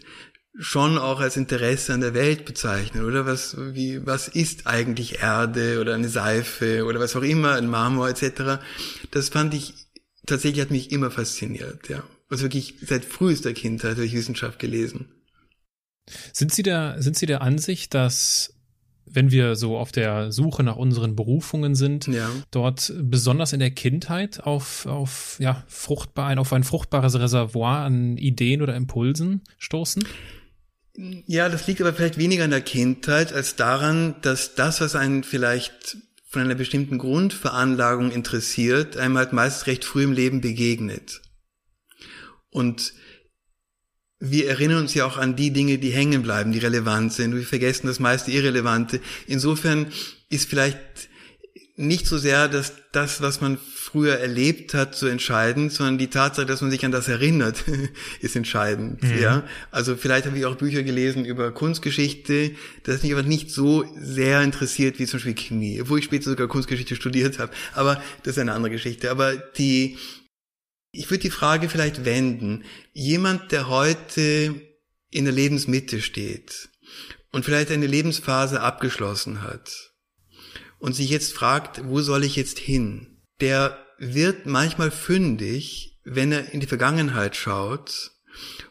[0.57, 3.25] schon auch als Interesse an der Welt bezeichnen, oder?
[3.25, 8.09] Was, wie, was ist eigentlich Erde oder eine Seife oder was auch immer, ein Marmor
[8.09, 8.61] etc.
[9.11, 9.73] Das fand ich,
[10.25, 12.03] tatsächlich hat mich immer fasziniert, ja.
[12.29, 15.09] Also wirklich seit frühester Kindheit ich Wissenschaft gelesen.
[16.33, 18.53] Sind Sie der, sind Sie der Ansicht, dass
[19.13, 22.29] wenn wir so auf der Suche nach unseren Berufungen sind, ja.
[22.51, 28.61] dort besonders in der Kindheit auf, auf, ja, fruchtbar, auf ein fruchtbares Reservoir an Ideen
[28.61, 30.05] oder Impulsen stoßen?
[31.25, 35.23] Ja, das liegt aber vielleicht weniger an der Kindheit als daran, dass das, was einen
[35.23, 35.97] vielleicht
[36.27, 41.21] von einer bestimmten Grundveranlagung interessiert, einem halt meist recht früh im Leben begegnet.
[42.49, 42.93] Und
[44.21, 47.35] wir erinnern uns ja auch an die Dinge, die hängen bleiben, die relevant sind.
[47.35, 49.01] Wir vergessen das meiste Irrelevante.
[49.27, 49.87] Insofern
[50.29, 50.79] ist vielleicht
[51.75, 56.45] nicht so sehr dass das, was man früher erlebt hat, so entscheidend, sondern die Tatsache,
[56.45, 57.63] dass man sich an das erinnert,
[58.21, 59.01] ist entscheidend.
[59.01, 59.19] Mhm.
[59.19, 62.51] Ja, also vielleicht habe ich auch Bücher gelesen über Kunstgeschichte,
[62.83, 66.47] das mich aber nicht so sehr interessiert wie zum Beispiel Chemie, obwohl ich später sogar
[66.47, 67.51] Kunstgeschichte studiert habe.
[67.73, 69.09] Aber das ist eine andere Geschichte.
[69.09, 69.97] Aber die
[70.91, 72.63] ich würde die Frage vielleicht wenden.
[72.93, 74.61] Jemand, der heute
[75.09, 76.69] in der Lebensmitte steht
[77.31, 79.93] und vielleicht eine Lebensphase abgeschlossen hat
[80.79, 83.21] und sich jetzt fragt, wo soll ich jetzt hin?
[83.39, 88.11] Der wird manchmal fündig, wenn er in die Vergangenheit schaut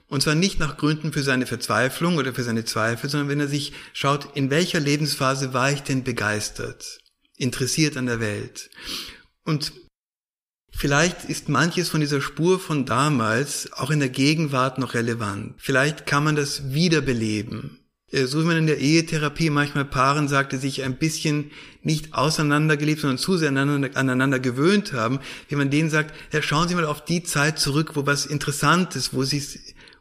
[0.08, 3.48] und zwar nicht nach Gründen für seine Verzweiflung oder für seine Zweifel, sondern wenn er
[3.48, 6.98] sich schaut, in welcher Lebensphase war ich denn begeistert,
[7.36, 8.70] interessiert an der Welt.
[9.44, 9.72] Und
[10.70, 15.54] Vielleicht ist manches von dieser Spur von damals auch in der Gegenwart noch relevant.
[15.58, 17.80] Vielleicht kann man das wiederbeleben.
[18.10, 21.50] Äh, so wie man in der Ehetherapie manchmal Paaren sagt, die sich ein bisschen
[21.82, 26.68] nicht auseinandergelebt, sondern zu sehr aneinander, aneinander gewöhnt haben, wie man denen sagt, ja, schauen
[26.68, 29.42] Sie mal auf die Zeit zurück, wo was Interessantes, wo Sie,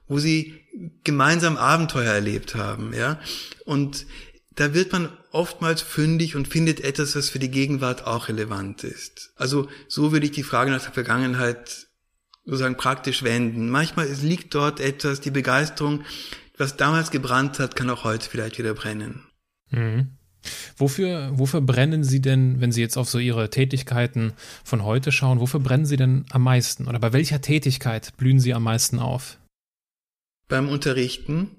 [0.08, 0.56] wo Sie
[1.04, 3.20] gemeinsam Abenteuer erlebt haben, ja.
[3.66, 4.06] Und
[4.60, 9.32] da wird man oftmals fündig und findet etwas, was für die Gegenwart auch relevant ist.
[9.38, 11.88] Also so würde ich die Frage nach der Vergangenheit
[12.44, 13.70] sozusagen praktisch wenden.
[13.70, 16.04] Manchmal liegt dort etwas, die Begeisterung,
[16.58, 19.24] was damals gebrannt hat, kann auch heute vielleicht wieder brennen.
[19.70, 20.18] Mhm.
[20.76, 24.34] Wofür, wofür brennen Sie denn, wenn Sie jetzt auf so Ihre Tätigkeiten
[24.66, 26.88] von heute schauen, wofür brennen Sie denn am meisten?
[26.88, 29.38] Oder bei welcher Tätigkeit blühen Sie am meisten auf?
[30.50, 31.52] Beim Unterrichten,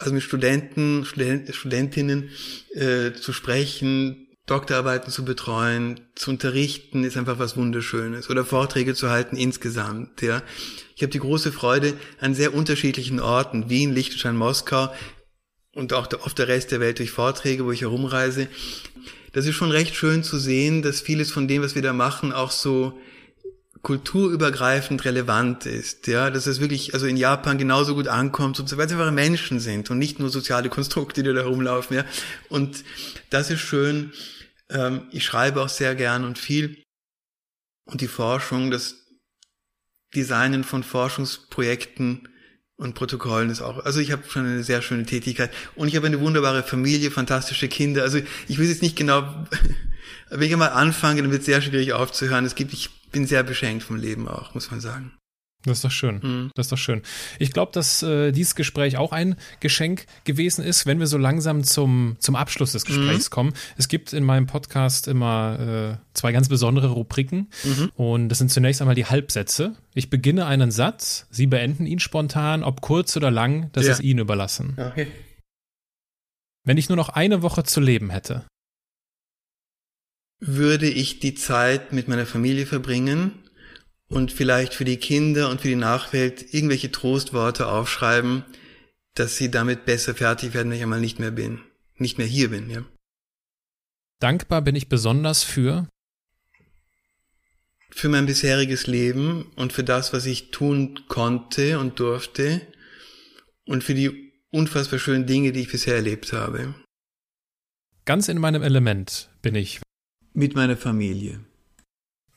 [0.00, 2.30] also mit Studenten, Student, Studentinnen
[2.74, 8.30] äh, zu sprechen, Doktorarbeiten zu betreuen, zu unterrichten, ist einfach was Wunderschönes.
[8.30, 10.22] Oder Vorträge zu halten insgesamt.
[10.22, 10.42] Ja,
[10.96, 14.92] ich habe die große Freude an sehr unterschiedlichen Orten, Wien, Liechtenstein, Moskau
[15.72, 18.48] und auch auf der Rest der Welt durch Vorträge, wo ich herumreise.
[19.32, 22.32] Das ist schon recht schön zu sehen, dass vieles von dem, was wir da machen,
[22.32, 22.98] auch so
[23.82, 28.92] kulturübergreifend relevant ist, ja, dass es wirklich also in Japan genauso gut ankommt, weil es
[28.92, 32.04] einfach Menschen sind und nicht nur soziale Konstrukte, die da herumlaufen, ja.
[32.48, 32.84] Und
[33.30, 34.12] das ist schön.
[34.68, 36.82] Ähm, ich schreibe auch sehr gern und viel.
[37.86, 38.96] Und die Forschung, das
[40.14, 42.28] Designen von Forschungsprojekten
[42.76, 46.06] und Protokollen ist auch, also ich habe schon eine sehr schöne Tätigkeit und ich habe
[46.06, 48.02] eine wunderbare Familie, fantastische Kinder.
[48.02, 48.18] Also
[48.48, 49.46] ich weiß jetzt nicht genau,
[50.30, 52.44] wenn ich einmal anfange, dann wird es sehr schwierig aufzuhören.
[52.44, 55.12] Es gibt, ich bin sehr beschenkt vom Leben auch, muss man sagen.
[55.64, 56.20] Das ist doch schön.
[56.22, 56.50] Mhm.
[56.54, 57.02] Das ist doch schön.
[57.38, 61.64] Ich glaube, dass äh, dieses Gespräch auch ein Geschenk gewesen ist, wenn wir so langsam
[61.64, 63.34] zum, zum Abschluss des Gesprächs mhm.
[63.34, 63.52] kommen.
[63.76, 67.50] Es gibt in meinem Podcast immer äh, zwei ganz besondere Rubriken.
[67.64, 67.90] Mhm.
[67.94, 69.76] Und das sind zunächst einmal die Halbsätze.
[69.94, 73.92] Ich beginne einen Satz, Sie beenden ihn spontan, ob kurz oder lang, das ja.
[73.92, 74.76] ist Ihnen überlassen.
[74.78, 75.08] Okay.
[76.64, 78.44] Wenn ich nur noch eine Woche zu leben hätte,
[80.40, 83.32] würde ich die Zeit mit meiner Familie verbringen
[84.08, 88.44] und vielleicht für die Kinder und für die Nachwelt irgendwelche Trostworte aufschreiben,
[89.14, 91.60] dass sie damit besser fertig werden, wenn ich einmal nicht mehr bin,
[91.96, 92.84] nicht mehr hier bin, ja.
[94.18, 95.88] Dankbar bin ich besonders für
[97.92, 102.60] für mein bisheriges Leben und für das, was ich tun konnte und durfte
[103.66, 106.74] und für die unfassbar schönen Dinge, die ich bisher erlebt habe.
[108.04, 109.80] Ganz in meinem Element bin ich,
[110.32, 111.40] mit meiner Familie.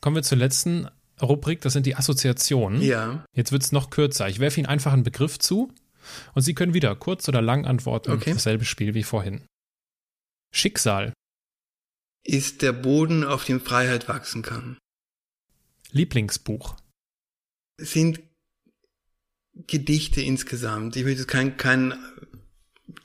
[0.00, 0.88] Kommen wir zur letzten
[1.22, 2.82] Rubrik, das sind die Assoziationen.
[2.82, 3.24] Ja.
[3.34, 4.28] Jetzt wird es noch kürzer.
[4.28, 5.72] Ich werfe Ihnen einfach einen Begriff zu
[6.34, 8.12] und Sie können wieder kurz oder lang antworten.
[8.12, 8.32] Okay.
[8.32, 9.42] Dasselbe Spiel wie vorhin.
[10.52, 11.12] Schicksal,
[12.24, 14.78] Ist der Boden, auf dem Freiheit wachsen kann.
[15.90, 16.76] Lieblingsbuch,
[17.78, 18.20] Sind
[19.66, 20.96] Gedichte insgesamt.
[20.96, 21.94] Ich möchte jetzt kein, kein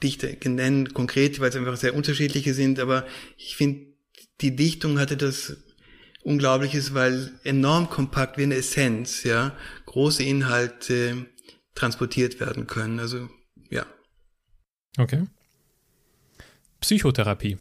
[0.01, 3.05] Dichter nennen, konkret, weil es einfach sehr unterschiedliche sind, aber
[3.37, 3.88] ich finde,
[4.41, 5.57] die Dichtung hatte das
[6.23, 11.27] Unglaubliches, weil enorm kompakt wie eine Essenz, ja, große Inhalte
[11.75, 12.99] transportiert werden können.
[12.99, 13.29] Also,
[13.69, 13.85] ja.
[14.97, 15.25] okay.
[16.81, 17.57] Psychotherapie,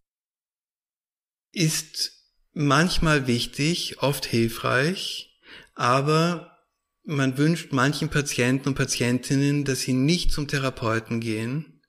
[1.53, 2.13] ist
[2.53, 5.41] manchmal wichtig, oft hilfreich,
[5.75, 6.59] aber
[7.05, 11.81] man wünscht manchen Patienten und Patientinnen, dass sie nicht zum Therapeuten gehen,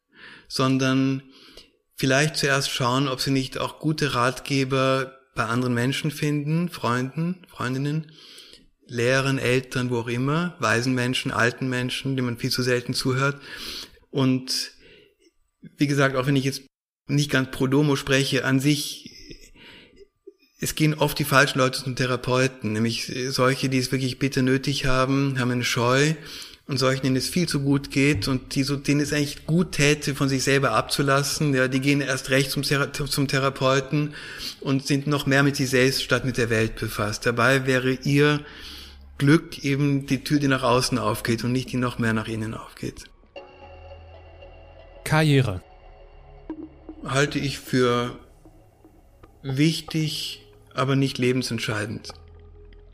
[0.47, 1.23] sondern
[1.99, 8.13] vielleicht zuerst schauen, ob sie nicht auch gute Ratgeber bei anderen Menschen finden, Freunden, Freundinnen,
[8.87, 13.41] Lehrern, Eltern, wo auch immer, weisen Menschen, alten Menschen, denen man viel zu selten zuhört.
[14.11, 14.71] Und
[15.77, 16.63] wie gesagt, auch wenn ich jetzt
[17.07, 19.11] nicht ganz pro domo spreche, an sich,
[20.61, 24.85] es gehen oft die falschen Leute zum Therapeuten, nämlich solche, die es wirklich bitter nötig
[24.85, 26.13] haben, haben eine Scheu
[26.69, 29.71] und solchen, denen es viel zu gut geht und die so, denen es eigentlich gut
[29.71, 34.13] täte, von sich selber abzulassen, ja, die gehen erst recht zum, Thera zum Therapeuten
[34.61, 37.25] und sind noch mehr mit sich selbst statt mit der Welt befasst.
[37.25, 38.41] Dabei wäre ihr
[39.17, 42.53] Glück eben die Tür, die nach außen aufgeht und nicht die noch mehr nach innen
[42.53, 43.05] aufgeht.
[45.03, 45.63] Karriere,
[47.03, 48.15] halte ich für
[49.41, 50.45] wichtig,
[50.75, 52.09] aber nicht lebensentscheidend.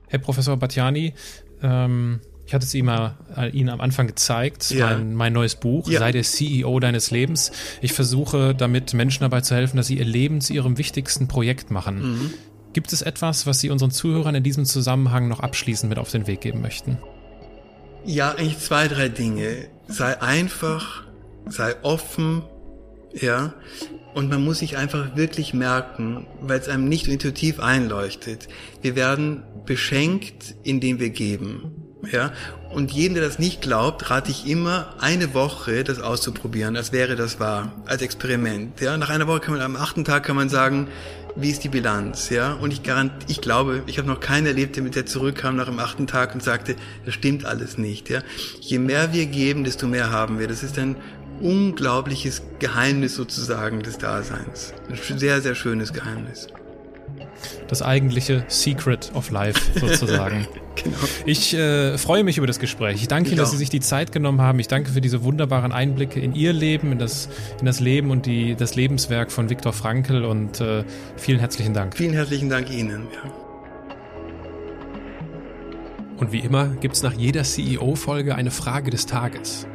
[0.07, 1.13] Herr Professor Batjani,
[1.61, 4.87] ähm, ich hatte es Ihnen, mal, äh, Ihnen am Anfang gezeigt, Ja.
[4.87, 5.99] mein, mein neues Buch, Ja.
[5.99, 7.51] Sei der CEO deines Lebens.
[7.81, 11.71] Ich versuche damit Menschen dabei zu helfen, dass sie ihr Leben zu ihrem wichtigsten Projekt
[11.71, 12.01] machen.
[12.01, 12.33] Mhm.
[12.73, 16.27] Gibt es etwas, was Sie unseren Zuhörern in diesem Zusammenhang noch abschließend mit auf den
[16.27, 16.97] Weg geben möchten?
[18.05, 19.67] Ja, eigentlich zwei, drei Dinge.
[19.87, 21.03] Sei einfach,
[21.47, 22.43] sei offen,
[23.13, 23.53] ja.
[24.13, 28.47] Und man muss sich einfach wirklich merken, weil es einem nicht intuitiv einleuchtet.
[28.81, 31.71] Wir werden beschenkt, indem wir geben.
[32.11, 32.31] Ja,
[32.69, 37.15] und jeden, der das nicht glaubt, rate ich immer, eine Woche das auszuprobieren, als wäre
[37.15, 38.81] das wahr, als Experiment.
[38.81, 40.87] Ja, nach einer Woche kann man, am achten Tag kann man sagen,
[41.35, 42.53] wie ist die Bilanz, ja?
[42.53, 45.65] Und ich garant, ich glaube, ich habe noch keinen erlebt, der mit der zurückkam nach
[45.65, 46.75] dem achten Tag und sagte,
[47.05, 48.21] das stimmt alles nicht, ja?
[48.61, 50.47] Je mehr wir geben, desto mehr haben wir.
[50.47, 50.95] Das ist ein
[51.41, 54.73] unglaubliches Geheimnis sozusagen des Daseins.
[54.89, 56.47] Ein sehr, sehr schönes Geheimnis.
[57.67, 60.47] Das eigentliche Secret of Life sozusagen.
[60.83, 60.97] Genau.
[61.25, 63.01] Ich äh, freue mich über das Gespräch.
[63.01, 63.51] Ich danke Ihnen, dass.
[63.51, 64.59] Sie sich die Zeit genommen haben.
[64.59, 67.29] Ich danke für diese wunderbaren Einblicke in Ihr Leben, in das,
[67.61, 70.83] in das Leben und die, das Lebenswerk von Viktor Frankl und äh,
[71.15, 71.95] vielen herzlichen Dank.
[71.95, 73.07] Vielen herzlichen Dank Ihnen.
[73.23, 73.31] Ja.
[76.17, 79.67] Und wie immer gibt's nach jeder CEO-Folge eine Frage des Tages.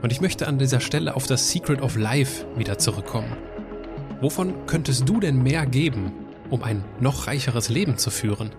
[0.00, 3.36] Und ich möchte an dieser Stelle auf das Secret of Life wieder zurückkommen.
[4.20, 6.12] Wovon könntest du denn mehr geben,
[6.52, 8.50] um ein noch reicheres Leben zu führen.